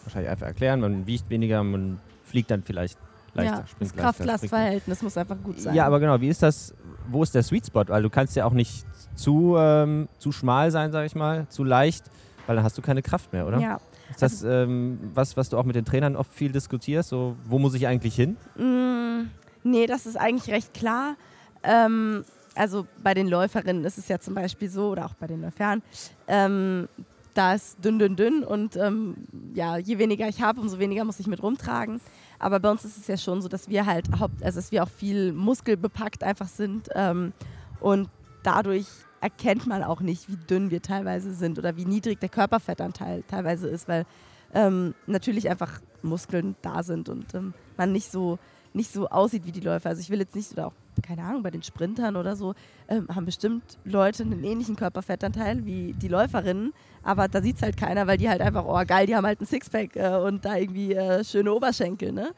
[0.04, 2.98] wahrscheinlich einfach erklären, man wiegt weniger, man fliegt dann vielleicht
[3.34, 5.74] leichter, ja, springt das Kraft-Last-Verhältnis muss einfach gut sein.
[5.74, 6.74] Ja, aber genau, wie ist das,
[7.08, 7.84] wo ist der Sweet Spot?
[7.86, 8.84] Weil du kannst ja auch nicht
[9.14, 12.04] zu, ähm, zu schmal sein, sag ich mal, zu leicht,
[12.46, 13.58] weil dann hast du keine Kraft mehr, oder?
[13.58, 13.80] Ja.
[14.10, 17.08] Ist das ähm, was, was du auch mit den Trainern oft viel diskutierst?
[17.08, 18.36] So, wo muss ich eigentlich hin?
[18.56, 19.30] Mm,
[19.62, 21.16] nee, das ist eigentlich recht klar.
[21.62, 22.24] Ähm,
[22.54, 25.82] also bei den Läuferinnen ist es ja zum Beispiel so, oder auch bei den Läufern,
[26.28, 26.88] ähm,
[27.34, 29.16] da ist dünn, dünn, dünn und ähm,
[29.54, 32.00] ja, je weniger ich habe, umso weniger muss ich mit rumtragen.
[32.38, 34.84] Aber bei uns ist es ja schon so, dass wir halt haupt, also dass wir
[34.84, 37.32] auch viel muskelbepackt einfach sind ähm,
[37.80, 38.08] und
[38.44, 38.86] dadurch
[39.20, 43.68] erkennt man auch nicht, wie dünn wir teilweise sind oder wie niedrig der Körperfettanteil teilweise
[43.68, 44.06] ist, weil
[44.52, 48.38] ähm, natürlich einfach Muskeln da sind und ähm, man nicht so
[48.74, 49.90] nicht so aussieht wie die Läufer.
[49.90, 50.72] Also ich will jetzt nicht, oder auch,
[51.02, 52.54] keine Ahnung, bei den Sprintern oder so,
[52.88, 56.72] ähm, haben bestimmt Leute einen ähnlichen Körperfettanteil wie die Läuferinnen,
[57.02, 59.40] aber da sieht es halt keiner, weil die halt einfach, oh geil, die haben halt
[59.40, 62.30] ein Sixpack äh, und da irgendwie äh, schöne Oberschenkel, ne?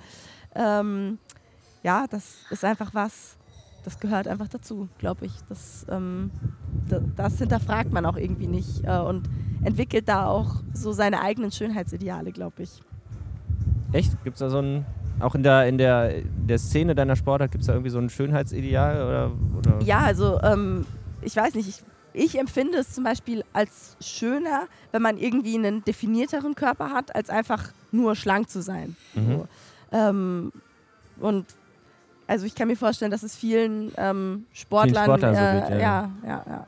[0.54, 1.18] Ähm,
[1.82, 3.36] ja, das ist einfach was,
[3.84, 5.32] das gehört einfach dazu, glaube ich.
[5.48, 6.30] Das, ähm,
[6.88, 9.28] das, das hinterfragt man auch irgendwie nicht äh, und
[9.62, 12.82] entwickelt da auch so seine eigenen Schönheitsideale, glaube ich.
[13.92, 14.22] Echt?
[14.24, 14.84] Gibt es da so ein,
[15.18, 18.10] Auch in der, in der, der Szene deiner Sportart gibt es da irgendwie so ein
[18.10, 18.96] Schönheitsideal?
[18.96, 19.82] Oder, oder?
[19.82, 20.86] Ja, also ähm,
[21.22, 25.84] ich weiß nicht, ich, ich empfinde es zum Beispiel als schöner, wenn man irgendwie einen
[25.84, 28.96] definierteren Körper hat, als einfach nur schlank zu sein.
[29.14, 29.32] Mhm.
[29.32, 29.48] So.
[29.92, 30.52] Ähm,
[31.20, 31.46] und
[32.26, 35.78] also ich kann mir vorstellen, dass es vielen ähm, Sportlern, Sportlern so äh, geht, ja.
[35.80, 36.66] ja, ja, ja.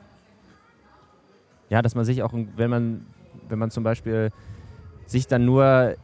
[1.69, 3.05] Ja, dass man sich auch, wenn man,
[3.47, 4.31] wenn man zum Beispiel
[5.05, 5.95] sich dann nur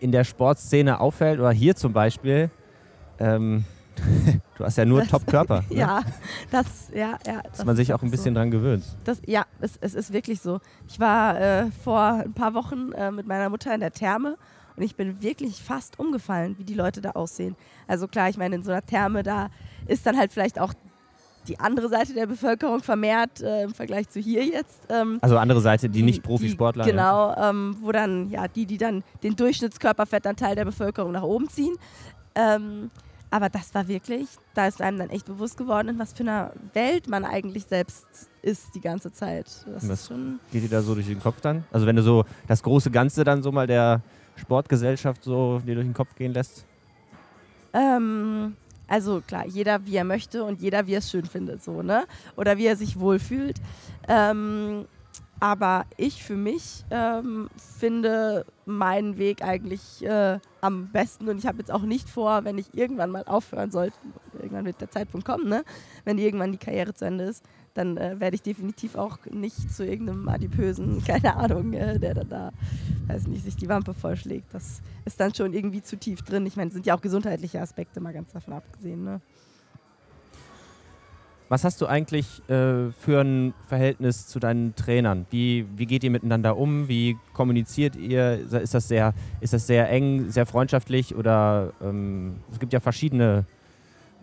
[0.00, 2.50] in der Sportszene auffällt, oder hier zum Beispiel,
[3.18, 3.64] ähm,
[4.56, 5.64] du hast ja nur Das- Top-Körper.
[5.70, 5.76] Ne?
[5.76, 6.02] Ja,
[6.50, 7.42] das, ja, ja.
[7.42, 8.38] Dass man sich auch ein bisschen so.
[8.40, 8.84] dran gewöhnt.
[9.04, 10.60] Das, ja, es, es ist wirklich so.
[10.88, 14.36] Ich war äh, vor ein paar Wochen äh, mit meiner Mutter in der Therme
[14.76, 17.56] und ich bin wirklich fast umgefallen, wie die Leute da aussehen.
[17.88, 19.48] Also klar, ich meine, in so einer Therme, da
[19.88, 20.72] ist dann halt vielleicht auch
[21.48, 24.80] die andere Seite der Bevölkerung vermehrt äh, im Vergleich zu hier jetzt.
[24.88, 26.84] Ähm, Also andere Seite, die, nicht die- Profisportler.
[26.86, 26.90] Ja.
[26.90, 31.74] Genau, ähm, wo dann, ja, die, die dann den Durchschnittskörperfettanteil der Bevölkerung nach oben ziehen.
[32.34, 32.90] Ähm,
[33.30, 36.52] aber das war wirklich, da ist einem dann echt bewusst geworden, in was für einer
[36.72, 38.06] Welt man eigentlich selbst
[38.40, 39.46] ist die ganze Zeit.
[39.66, 40.40] Das schon.
[40.50, 41.64] Geht dir da so durch den Kopf dann?
[41.70, 44.00] Also wenn du so das große Ganze dann so mal der
[44.36, 46.64] Sportgesellschaft so dir durch den Kopf gehen lässt?
[47.74, 48.56] Ähm,
[48.88, 52.04] also klar, jeder wie er möchte und jeder wie er es schön findet, so, ne?
[52.36, 53.60] Oder wie er sich wohlfühlt.
[54.08, 54.86] Ähm,
[55.40, 61.58] aber ich für mich ähm, finde meinen Weg eigentlich äh, am besten und ich habe
[61.58, 63.96] jetzt auch nicht vor, wenn ich irgendwann mal aufhören sollte,
[64.34, 65.64] irgendwann wird der Zeitpunkt kommen, ne?
[66.04, 67.44] wenn irgendwann die Karriere zu Ende ist,
[67.74, 72.28] dann äh, werde ich definitiv auch nicht zu irgendeinem adipösen, keine Ahnung, äh, der dann
[72.28, 72.52] da,
[73.06, 74.52] weiß nicht, sich die Wampe vollschlägt.
[74.52, 76.46] Das ist dann schon irgendwie zu tief drin.
[76.46, 79.04] Ich meine, sind ja auch gesundheitliche Aspekte, mal ganz davon abgesehen.
[79.04, 79.20] Ne?
[81.50, 85.24] Was hast du eigentlich äh, für ein Verhältnis zu deinen Trainern?
[85.30, 86.88] Wie, wie geht ihr miteinander um?
[86.88, 88.38] Wie kommuniziert ihr?
[88.52, 93.46] Ist das sehr, ist das sehr eng, sehr freundschaftlich oder ähm, es gibt ja verschiedene,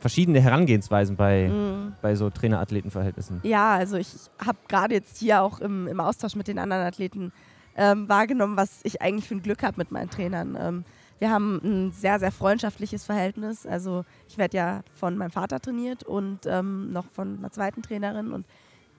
[0.06, 1.93] verschiedene Herangehensweisen bei, Mhm.
[2.03, 3.39] bei so Trainer-Athleten-Verhältnissen.
[3.41, 7.32] Ja, also ich habe gerade jetzt hier auch im, im Austausch mit den anderen Athleten
[7.76, 10.56] ähm, wahrgenommen, was ich eigentlich für ein Glück habe mit meinen Trainern.
[10.62, 10.86] Ähm,
[11.18, 13.66] wir haben ein sehr, sehr freundschaftliches Verhältnis.
[13.66, 18.32] Also ich werde ja von meinem Vater trainiert und ähm, noch von einer zweiten Trainerin
[18.32, 18.45] und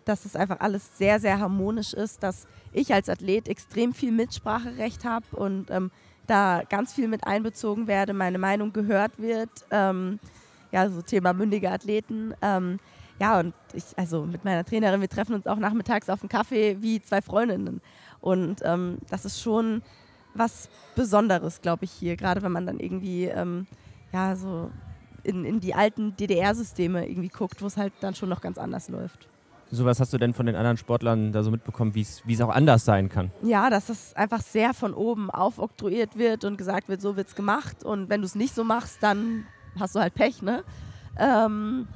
[0.06, 5.04] dass es einfach alles sehr, sehr harmonisch ist, dass ich als Athlet extrem viel Mitspracherecht
[5.04, 5.92] habe und ähm,
[6.26, 9.50] da ganz viel mit einbezogen werde, meine Meinung gehört wird.
[9.70, 10.18] Ähm,
[10.72, 12.34] ja, so Thema mündige Athleten.
[12.42, 12.78] Ähm,
[13.20, 16.76] ja, und ich, also mit meiner Trainerin, wir treffen uns auch nachmittags auf einen Kaffee
[16.80, 17.80] wie zwei Freundinnen.
[18.20, 19.82] Und ähm, das ist schon
[20.34, 22.16] was Besonderes, glaube ich, hier.
[22.16, 23.66] Gerade wenn man dann irgendwie, ähm,
[24.12, 24.70] ja, so
[25.22, 28.88] in, in die alten DDR-Systeme irgendwie guckt, wo es halt dann schon noch ganz anders
[28.88, 29.28] läuft.
[29.70, 32.50] So was hast du denn von den anderen Sportlern da so mitbekommen, wie es auch
[32.50, 33.32] anders sein kann?
[33.42, 37.82] Ja, dass das einfach sehr von oben aufoktroyiert wird und gesagt wird, so wird's gemacht.
[37.82, 39.44] Und wenn du es nicht so machst, dann
[39.78, 40.64] hast du halt Pech, ne?
[41.18, 41.86] Ähm,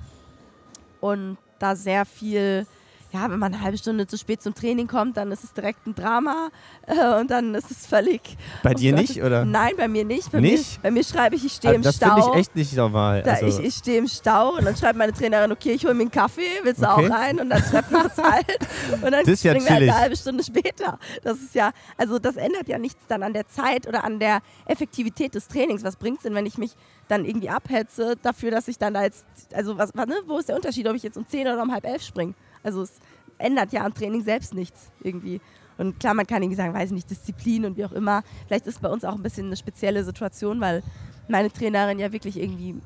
[1.00, 2.66] und da sehr viel,
[3.12, 5.84] ja, wenn man eine halbe Stunde zu spät zum Training kommt, dann ist es direkt
[5.86, 6.48] ein Drama
[6.86, 8.20] äh, und dann ist es völlig.
[8.62, 9.44] Bei dir nicht, oder?
[9.44, 10.30] Nein, bei mir nicht.
[10.30, 10.76] Bei Nicht?
[10.78, 12.14] Mir, bei mir schreibe ich, ich stehe im das Stau.
[12.14, 13.22] finde ich echt nicht normal.
[13.22, 16.02] Also, ich, ich stehe im Stau und dann schreibt meine Trainerin, okay, ich hole mir
[16.02, 17.06] einen Kaffee, willst du Okay.
[17.06, 17.40] auch rein?
[17.40, 18.58] Und dann treffen wir uns halt.
[19.02, 20.98] Und dann Das ja springen wir halt eine halbe Stunde später.
[21.24, 24.40] Das ist ja, also das ändert ja nichts dann an der Zeit oder an der
[24.66, 25.82] Effektivität des Trainings.
[25.82, 26.72] Was bringt es denn, wenn ich mich
[27.08, 30.14] dann irgendwie abhetze dafür, dass ich dann da jetzt, also was, was ne?
[30.26, 32.34] wo ist der Unterschied, ob ich jetzt um 10 oder um halb elf springe?
[32.62, 32.92] Also es
[33.38, 35.40] ändert ja am Training selbst nichts irgendwie.
[35.78, 38.22] Und klar, man kann irgendwie sagen, weiß ich nicht, Disziplin und wie auch immer.
[38.46, 40.82] Vielleicht ist bei uns auch ein bisschen eine spezielle Situation, weil
[41.28, 42.76] meine Trainerin ja wirklich irgendwie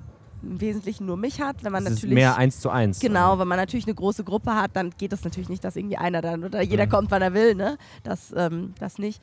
[0.42, 1.64] im Wesentlichen nur mich hat.
[1.64, 3.00] Wenn man ist natürlich mehr eins zu eins.
[3.00, 5.96] Genau, wenn man natürlich eine große Gruppe hat, dann geht das natürlich nicht, dass irgendwie
[5.96, 6.90] einer dann oder jeder Mhm.
[6.90, 7.78] kommt, wann er will, ne?
[8.04, 9.20] Das, ähm, das nicht.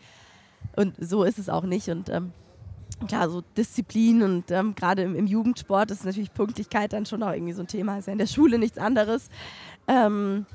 [0.76, 1.88] Und so ist es auch nicht.
[1.90, 2.32] Und ähm,
[3.08, 7.32] klar, so Disziplin und ähm, gerade im, im Jugendsport ist natürlich Pünktlichkeit dann schon auch
[7.32, 7.98] irgendwie so ein Thema.
[8.00, 9.30] Ist ja in der Schule nichts anderes.
[9.92, 10.46] Ähm,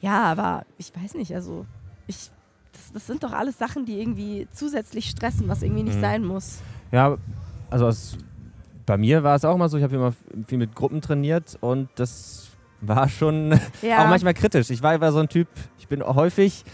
[0.00, 1.66] ja, aber ich weiß nicht, also
[2.06, 2.30] ich,
[2.72, 6.00] das, das sind doch alles Sachen, die irgendwie zusätzlich stressen, was irgendwie nicht Mhm.
[6.00, 6.58] sein muss.
[6.92, 7.16] Ja,
[7.70, 8.16] also es,
[8.86, 10.12] bei mir war es auch immer so, ich habe immer
[10.46, 12.48] viel mit Gruppen trainiert und das
[12.80, 13.98] war schon Ja.
[14.04, 14.70] auch manchmal kritisch.
[14.70, 15.48] Ich war immer so ein Typ,
[15.78, 16.64] ich bin häufig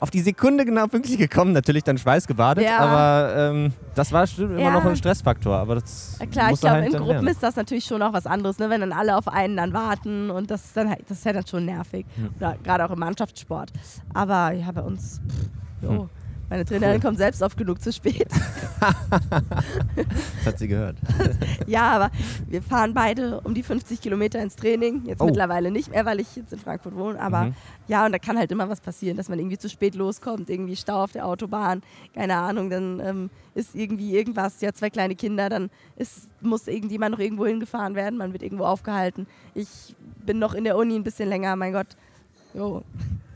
[0.00, 2.78] auf die Sekunde genau pünktlich gekommen, natürlich dann Schweiß gebadet, Ja.
[2.78, 4.70] aber ähm, das war schon immer Ja.
[4.70, 5.56] noch ein Stressfaktor.
[5.56, 7.28] Aber das Ja, klar, ich glaube, halt in Gruppen lernen.
[7.28, 8.70] ist das natürlich schon auch was anderes, ne?
[8.70, 11.32] wenn dann alle auf einen dann warten und das ist, dann halt, das ist ja
[11.32, 12.06] dann schon nervig.
[12.16, 12.30] Hm.
[12.36, 13.70] Oder gerade auch im Mannschaftssport.
[14.14, 15.48] Aber ja, bei uns, pff,
[15.82, 16.10] jo, Hm.
[16.50, 18.26] Meine Trainerin kommt selbst oft genug zu spät.
[18.80, 20.96] Das hat sie gehört.
[21.66, 22.10] ja, aber
[22.48, 25.02] wir fahren beide um die 50 Kilometer ins Training.
[25.04, 25.26] Jetzt Oh.
[25.26, 27.20] mittlerweile nicht mehr, weil ich jetzt in Frankfurt wohne.
[27.20, 27.54] Aber Mhm.
[27.88, 30.76] ja, und da kann halt immer was passieren, dass man irgendwie zu spät loskommt, irgendwie
[30.76, 31.82] Stau auf der Autobahn,
[32.14, 37.12] keine Ahnung, dann ähm, ist irgendwie irgendwas, ja, zwei kleine Kinder, dann ist, muss irgendjemand
[37.12, 39.26] noch irgendwo hingefahren werden, man wird irgendwo aufgehalten.
[39.54, 39.94] Ich
[40.24, 41.88] bin noch in der Uni ein bisschen länger, mein Gott.
[42.54, 42.82] Jo,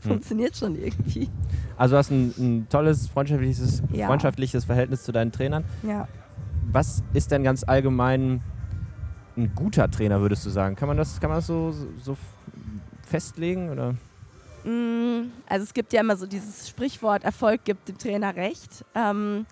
[0.01, 0.09] Hm.
[0.09, 1.29] funktioniert schon irgendwie.
[1.77, 4.07] Also du hast ein, ein tolles freundschaftliches, Ja.
[4.07, 5.63] freundschaftliches Verhältnis zu deinen Trainern.
[5.83, 6.07] Ja.
[6.71, 8.41] Was ist denn ganz allgemein
[9.37, 10.75] ein guter Trainer, würdest du sagen?
[10.75, 12.17] Kann man das, kann man das so, so
[13.07, 13.69] festlegen?
[13.69, 13.93] Oder?
[14.63, 18.85] Mm, Also es gibt ja immer so dieses Sprichwort, Erfolg gibt dem Trainer recht.
[18.95, 19.45] Ähm,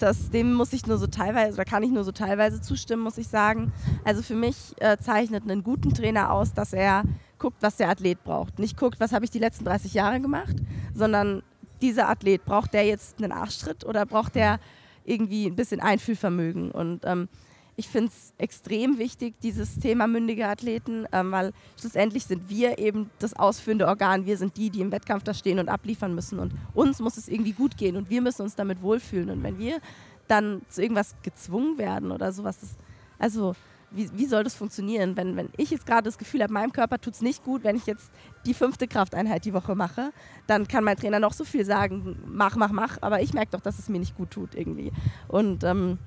[0.00, 3.18] das, dem muss ich nur so teilweise, oder kann ich nur so teilweise zustimmen, muss
[3.18, 3.72] ich sagen.
[4.04, 7.04] Also für mich äh, zeichnet einen guten Trainer aus, dass er
[7.42, 8.58] guckt, was der Athlet braucht.
[8.58, 10.56] Nicht guckt, was habe ich die letzten 30 Jahre gemacht,
[10.94, 11.42] sondern
[11.82, 14.60] dieser Athlet, braucht der jetzt einen Arschtritt oder braucht der
[15.04, 16.70] irgendwie ein bisschen Einfühlvermögen?
[16.70, 17.28] Und ähm,
[17.74, 23.10] ich finde es extrem wichtig, dieses Thema mündige Athleten, ähm, weil schlussendlich sind wir eben
[23.18, 24.24] das ausführende Organ.
[24.24, 26.38] Wir sind die, die im Wettkampf da stehen und abliefern müssen.
[26.38, 29.30] Und uns muss es irgendwie gut gehen und wir müssen uns damit wohlfühlen.
[29.30, 29.80] Und wenn wir
[30.28, 32.76] dann zu irgendwas gezwungen werden oder sowas, das,
[33.18, 33.56] also
[33.94, 35.16] wie, wie soll das funktionieren?
[35.16, 37.76] Wenn, wenn ich jetzt gerade das Gefühl habe, meinem Körper tut es nicht gut, wenn
[37.76, 38.10] ich jetzt
[38.46, 40.12] die fünfte Krafteinheit die Woche mache,
[40.46, 43.60] dann kann mein Trainer noch so viel sagen, mach, mach, mach, aber ich merke doch,
[43.60, 44.92] dass es mir nicht gut tut irgendwie.
[45.28, 45.98] Und ähm,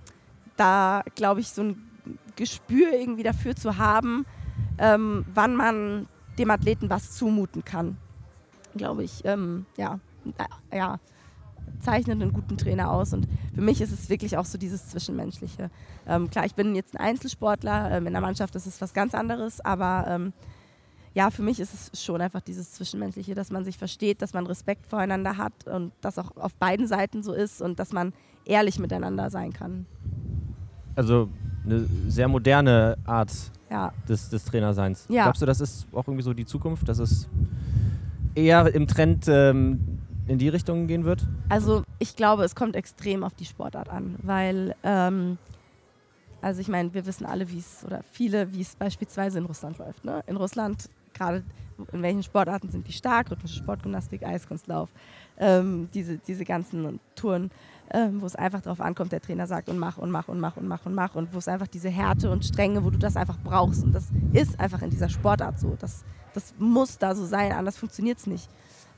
[0.58, 1.90] da glaube ich, so ein
[2.36, 4.26] Gespür irgendwie dafür zu haben,
[4.78, 6.08] ähm, wann man
[6.38, 7.98] dem Athleten was zumuten kann,
[8.76, 10.00] glaube ich, ähm, ja,
[10.74, 11.00] ja,
[11.80, 13.14] zeichnet einen guten Trainer aus.
[13.14, 15.70] Und für mich ist es wirklich auch so dieses Zwischenmenschliche.
[16.08, 19.14] Ähm, klar, ich bin jetzt ein Einzelsportler, ähm, in der Mannschaft ist es was ganz
[19.14, 20.34] anderes, aber ähm,
[21.14, 24.46] ja, für mich ist es schon einfach dieses Zwischenmenschliche, dass man sich versteht, dass man
[24.48, 28.14] Respekt voreinander hat und das auch auf beiden Seiten so ist und dass man
[28.44, 29.86] ehrlich miteinander sein kann.
[30.96, 31.30] Also
[31.66, 33.32] eine sehr moderne Art
[33.70, 35.06] Ja, des, des Trainerseins.
[35.10, 35.24] Ja.
[35.24, 37.30] Glaubst du, das ist auch irgendwie so die Zukunft, dass es
[38.36, 41.26] eher im Trend ähm, in die Richtung gehen wird?
[41.50, 45.38] Also ich glaube, es kommt extrem auf die Sportart an, weil, ähm,
[46.42, 49.78] also ich meine, wir wissen alle, wie es, oder viele, wie es beispielsweise in Russland
[49.78, 50.06] läuft.
[50.06, 50.24] Ne?
[50.28, 51.44] In Russland, gerade
[51.92, 54.90] in welchen Sportarten sind die stark, rhythmische Sportgymnastik, Eiskunstlauf,
[55.38, 57.52] ähm, diese, diese ganzen Touren,
[57.92, 60.58] ähm, wo es einfach darauf ankommt, der Trainer sagt und mach und mach und mach
[60.58, 63.16] und mach und mach und wo es einfach diese Härte und Strenge, wo du das
[63.16, 63.84] einfach brauchst.
[63.84, 65.76] Und das ist einfach in dieser Sportart so.
[65.80, 66.04] Das,
[66.34, 68.50] das muss da so sein, anders funktioniert es nicht.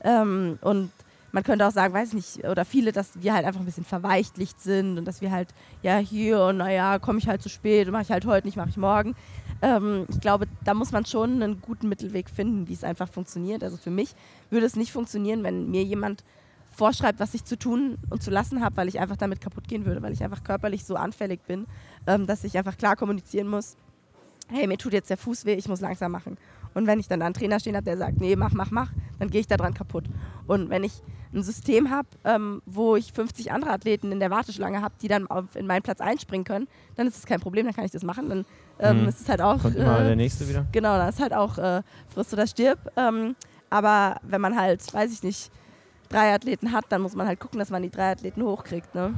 [0.02, 0.90] Ähm, und
[1.38, 3.84] man könnte auch sagen, weiß ich nicht, oder viele, dass wir halt einfach ein bisschen
[3.84, 7.86] verweichtlicht sind und dass wir halt, ja, hier und naja, komme ich halt zu spät
[7.86, 9.14] und mache ich halt heute nicht, mache ich morgen.
[9.62, 13.62] Ähm, ich glaube, da muss man schon einen guten Mittelweg finden, wie es einfach funktioniert.
[13.62, 14.16] Also für mich
[14.50, 16.24] würde es nicht funktionieren, wenn mir jemand
[16.70, 19.86] vorschreibt, was ich zu tun und zu lassen habe, weil ich einfach damit kaputt gehen
[19.86, 21.66] würde, weil ich einfach körperlich so anfällig bin,
[22.08, 23.76] ähm, dass ich einfach klar kommunizieren muss,
[24.48, 26.36] hey, mir tut jetzt der Fuß weh, ich muss langsam machen.
[26.78, 29.28] Und wenn ich dann einen Trainer stehen habe, der sagt, nee, mach, mach, mach, dann
[29.30, 30.04] gehe ich daran kaputt.
[30.46, 31.02] Und wenn ich
[31.34, 35.26] ein System habe, ähm, wo ich 50 andere Athleten in der Warteschlange habe, die dann
[35.26, 38.04] auf, in meinen Platz einspringen können, dann ist es kein Problem, dann kann ich das
[38.04, 38.28] machen.
[38.28, 38.44] Dann
[38.78, 39.08] ähm, Mhm.
[39.08, 39.60] ist es halt auch.
[39.60, 40.66] Kommt immer äh, der nächste wieder.
[40.70, 41.82] Genau, dann ist halt auch äh,
[42.14, 42.78] friss oder stirb.
[42.96, 43.34] Ähm,
[43.70, 45.50] aber wenn man halt, weiß ich nicht,
[46.08, 48.94] drei Athleten hat, dann muss man halt gucken, dass man die drei Athleten hochkriegt.
[48.94, 49.14] Ne?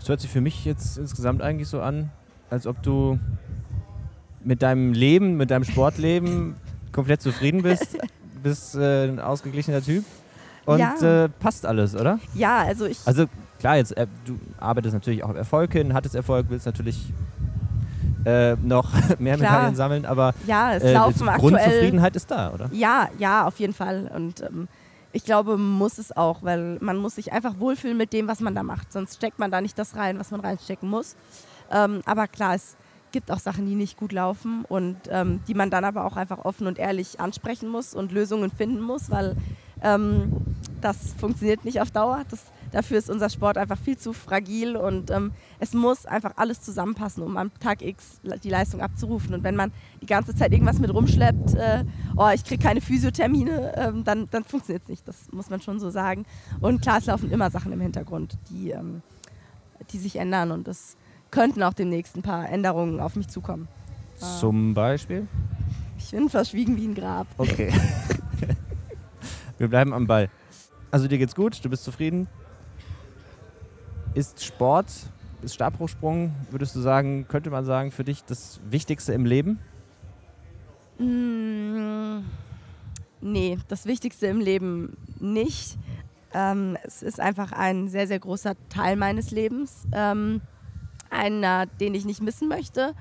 [0.00, 2.10] Es hört sich für mich jetzt insgesamt eigentlich so an,
[2.50, 3.18] als ob du
[4.44, 6.54] mit deinem Leben, mit deinem Sportleben
[6.92, 7.96] komplett zufrieden bist.
[8.42, 10.04] bist äh, ein ausgeglichener Typ.
[10.64, 11.24] Und Ja.
[11.24, 12.18] äh, passt alles, oder?
[12.34, 12.98] Ja, also ich.
[13.04, 13.26] Also
[13.58, 17.12] klar, jetzt äh, du arbeitest natürlich auch auf Erfolg hin, hattest Erfolg, willst natürlich
[18.24, 19.52] äh, noch mehr Klar.
[19.52, 21.26] Medaillen sammeln, aber ja, es äh, laufen.
[21.26, 22.68] Grundzufriedenheit ist da, oder?
[22.72, 24.10] Ja, ja, auf jeden Fall.
[24.14, 24.68] Und ähm,
[25.12, 28.54] ich glaube, muss es auch, weil man muss sich einfach wohlfühlen mit dem, was man
[28.54, 28.92] da macht.
[28.92, 31.16] Sonst steckt man da nicht das rein, was man reinstecken muss.
[31.72, 32.76] Ähm, aber klar, es
[33.12, 36.44] gibt auch Sachen, die nicht gut laufen und ähm, die man dann aber auch einfach
[36.44, 39.36] offen und ehrlich ansprechen muss und Lösungen finden muss, weil
[39.82, 40.32] ähm,
[40.80, 42.22] das funktioniert nicht auf Dauer.
[42.30, 46.60] Das, dafür ist unser Sport einfach viel zu fragil und ähm, es muss einfach alles
[46.60, 49.34] zusammenpassen, um am Tag X die Leistung abzurufen.
[49.34, 51.84] Und wenn man die ganze Zeit irgendwas mit rumschleppt, äh,
[52.16, 55.06] oh, ich kriege keine Physiothermine, ähm, dann, dann funktioniert es nicht.
[55.06, 56.24] Das muss man schon so sagen.
[56.60, 59.02] Und klar, es laufen immer Sachen im Hintergrund, die, ähm,
[59.90, 60.96] die sich ändern und es
[61.32, 63.66] könnten auch demnächst ein paar Änderungen auf mich zukommen.
[64.20, 64.38] Ah.
[64.38, 65.26] Zum Beispiel?
[65.98, 67.26] Ich bin verschwiegen wie ein Grab.
[67.38, 67.72] Okay.
[69.58, 70.28] Wir bleiben am Ball.
[70.92, 72.28] Also dir geht's gut, du bist zufrieden.
[74.14, 74.92] Ist Sport,
[75.42, 79.58] ist Stabhochsprung, würdest du sagen, könnte man sagen, für dich das Wichtigste im Leben?
[80.98, 82.24] Mm,
[83.22, 85.78] nee, das Wichtigste im Leben nicht.
[86.34, 89.86] Ähm, es ist einfach ein sehr, sehr großer Teil meines Lebens.
[89.92, 90.42] Ähm,
[91.12, 92.94] einer, den ich nicht missen möchte.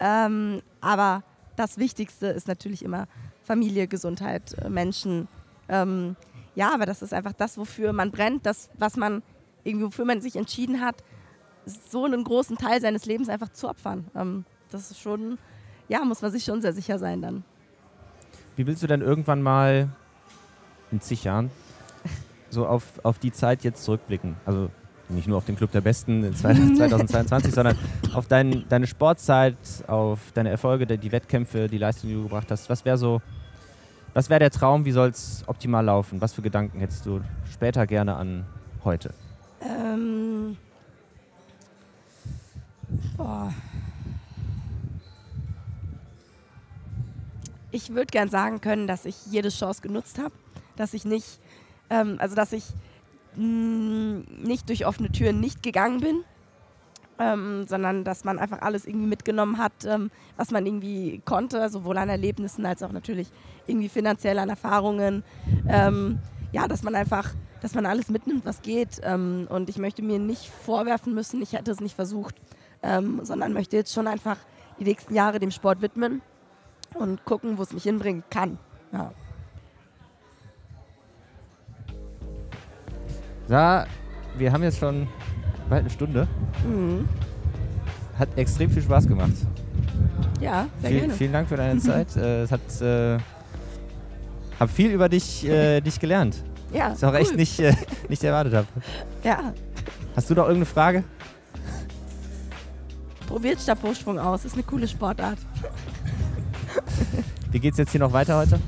[0.00, 1.22] Ähm, aber
[1.56, 3.06] das Wichtigste ist natürlich immer
[3.42, 5.28] Familie, Gesundheit, äh, Menschen.
[5.68, 6.16] Ähm,
[6.54, 9.22] ja, aber das ist einfach das, wofür man brennt, das, was man
[9.64, 11.02] irgendwie, wofür man sich entschieden hat,
[11.66, 14.06] so einen großen Teil seines Lebens einfach zu opfern.
[14.14, 15.38] Ähm, das ist schon,
[15.88, 17.44] ja, muss man sich schon sehr sicher sein dann.
[18.56, 19.88] Wie willst du denn irgendwann mal
[20.90, 21.50] in zig Jahren
[22.50, 24.36] so auf, auf die Zeit jetzt zurückblicken?
[24.46, 24.70] Also
[25.08, 27.76] nicht nur auf den Club der Besten in 2022, sondern
[28.14, 32.68] auf dein, deine Sportzeit, auf deine Erfolge, die Wettkämpfe, die Leistung, die du gebracht hast.
[32.70, 33.20] Was wäre so,
[34.14, 34.84] was wäre der Traum?
[34.84, 36.20] Wie soll es optimal laufen?
[36.20, 38.46] Was für Gedanken hättest du später gerne an
[38.84, 39.12] heute?
[39.60, 40.56] Ähm,
[43.16, 43.52] boah.
[47.70, 50.32] Ich würde gern sagen können, dass ich jede Chance genutzt habe,
[50.76, 51.40] dass ich nicht,
[51.90, 52.64] ähm, also dass ich
[53.36, 56.24] mh, nicht durch offene Türen nicht gegangen bin,
[57.18, 61.98] ähm, sondern dass man einfach alles irgendwie mitgenommen hat, ähm, was man irgendwie konnte, sowohl
[61.98, 63.28] an Erlebnissen als auch natürlich
[63.66, 65.22] irgendwie finanziell an Erfahrungen.
[65.68, 66.18] Ähm,
[66.52, 69.00] ja, dass man einfach, dass man alles mitnimmt, was geht.
[69.02, 72.36] Ähm, und ich möchte mir nicht vorwerfen müssen, ich hätte es nicht versucht,
[72.82, 74.36] ähm, sondern möchte jetzt schon einfach
[74.78, 76.22] die nächsten Jahre dem Sport widmen
[76.94, 78.58] und gucken, wo es mich hinbringen kann.
[78.92, 79.12] Ja.
[83.48, 83.86] Ja,
[84.36, 85.06] wir haben jetzt schon
[85.68, 86.26] bald eine Stunde.
[86.66, 87.08] Mhm.
[88.18, 89.32] Hat extrem viel Spaß gemacht.
[90.40, 91.14] Ja, sehr Viel, gerne.
[91.14, 92.16] vielen Dank für deine Zeit.
[92.16, 93.18] Äh, es hat, äh,
[94.60, 96.42] hab viel über dich, äh, dich gelernt.
[96.72, 97.16] Ja, Was ich auch cool.
[97.18, 97.74] echt nicht, äh,
[98.08, 98.66] nicht erwartet habe.
[99.22, 99.52] Ja,
[100.16, 101.04] Hast du noch irgendeine Frage?
[103.26, 105.38] probiert Stabhochsprung aus, ist eine coole Sportart.
[107.50, 108.60] Wie geht's jetzt hier noch weiter heute?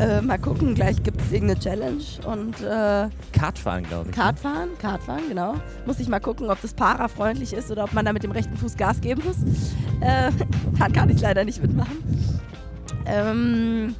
[0.00, 4.16] Äh, mal gucken, gleich gibt es irgendeine Challenge und äh, Kartfahren, glaube ich.
[4.16, 4.22] ne?
[4.22, 5.56] Kartfahren, Kartfahren, genau.
[5.84, 8.56] Muss ich mal gucken, ob das parafreundlich ist oder ob man da mit dem rechten
[8.56, 9.36] Fuß Gas geben muss.
[10.00, 10.32] Äh,
[10.78, 11.98] dann kann ich leider nicht mitmachen.
[13.04, 13.94] Ähm,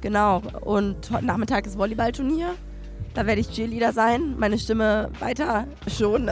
[0.00, 2.54] genau, und heute Nachmittag ist Volleyballturnier.
[3.12, 6.30] Da werde ich Cheerleader sein, meine Stimme weiter schon.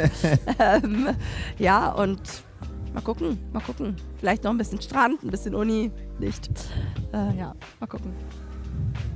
[0.58, 1.10] ähm,
[1.58, 2.20] ja, und
[2.92, 3.96] mal gucken, mal gucken.
[4.18, 6.50] Vielleicht noch ein bisschen Strand, ein bisschen Uni, nicht.
[7.12, 8.12] Äh, ja, mal gucken.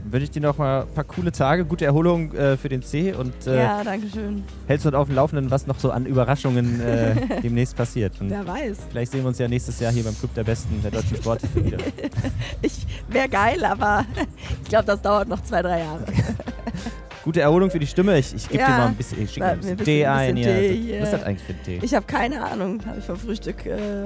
[0.08, 3.12] Wünsche ich dir noch mal ein paar coole Tage, gute Erholung äh, für den C
[3.12, 4.44] und äh, ja, danke schön.
[4.68, 8.20] hältst du auf dem Laufenden, was noch so an Überraschungen äh, demnächst passiert.
[8.20, 8.78] Und Wer weiß.
[8.90, 11.64] vielleicht sehen wir uns ja nächstes Jahr hier beim Club der Besten der deutschen Sporthilfe
[11.64, 11.78] wieder.
[12.62, 14.04] Ich wäre geil, aber
[14.62, 16.04] ich glaube, das dauert noch zwei, drei Jahre.
[17.26, 18.16] Gute Erholung für die Stimme.
[18.20, 18.66] Ich, ich gebe Ja.
[18.68, 20.34] dir mal ein bisschen, ich schicke ein bisschen mir ein Tee bisschen- ein.
[20.36, 20.60] bisschen Ja.
[20.60, 21.78] Tee Was ist das eigentlich für ein Tee?
[21.82, 23.66] Ich habe keine Ahnung, habe ich vom Frühstück.
[23.66, 24.04] Äh,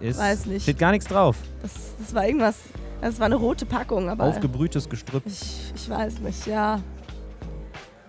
[0.00, 0.62] ich, ist, weiß nicht.
[0.64, 1.36] Steht gar nichts drauf.
[1.62, 2.56] das, das war irgendwas.
[3.00, 5.22] Das war eine rote Packung, aber Aufgebrühtes Gestrüpp.
[5.24, 6.78] ich, ich weiß nicht, ja.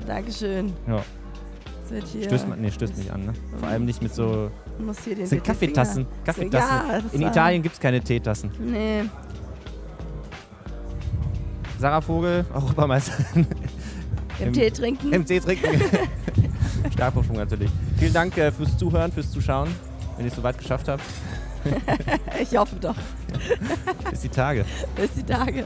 [0.06, 0.74] Dankeschön.
[0.86, 1.02] Ja.
[2.26, 3.28] Stößt man, nee, stößt nicht an.
[3.28, 3.34] Ne?
[3.60, 4.52] Vor allem nicht mit so.
[4.78, 6.06] Muss hier den Das sind Kaffeetassen.
[6.26, 6.88] Kaffeetassen.
[6.90, 8.52] Ja, das In Italien gibt es keine Teetassen.
[8.60, 9.04] Nee.
[11.80, 13.48] Sarah Vogel, Europameisterin.
[14.40, 15.14] Im, Im Tee trinken.
[15.14, 15.82] Im Tee trinken.
[16.94, 17.72] Stabhochsprung natürlich.
[17.98, 19.70] Vielen Dank äh, fürs Zuhören, fürs Zuschauen,
[20.16, 21.04] wenn ihr es soweit geschafft habt.
[22.42, 22.96] ich hoffe doch.
[24.10, 24.66] Bis die Tage.
[24.96, 25.66] Bis die Tage.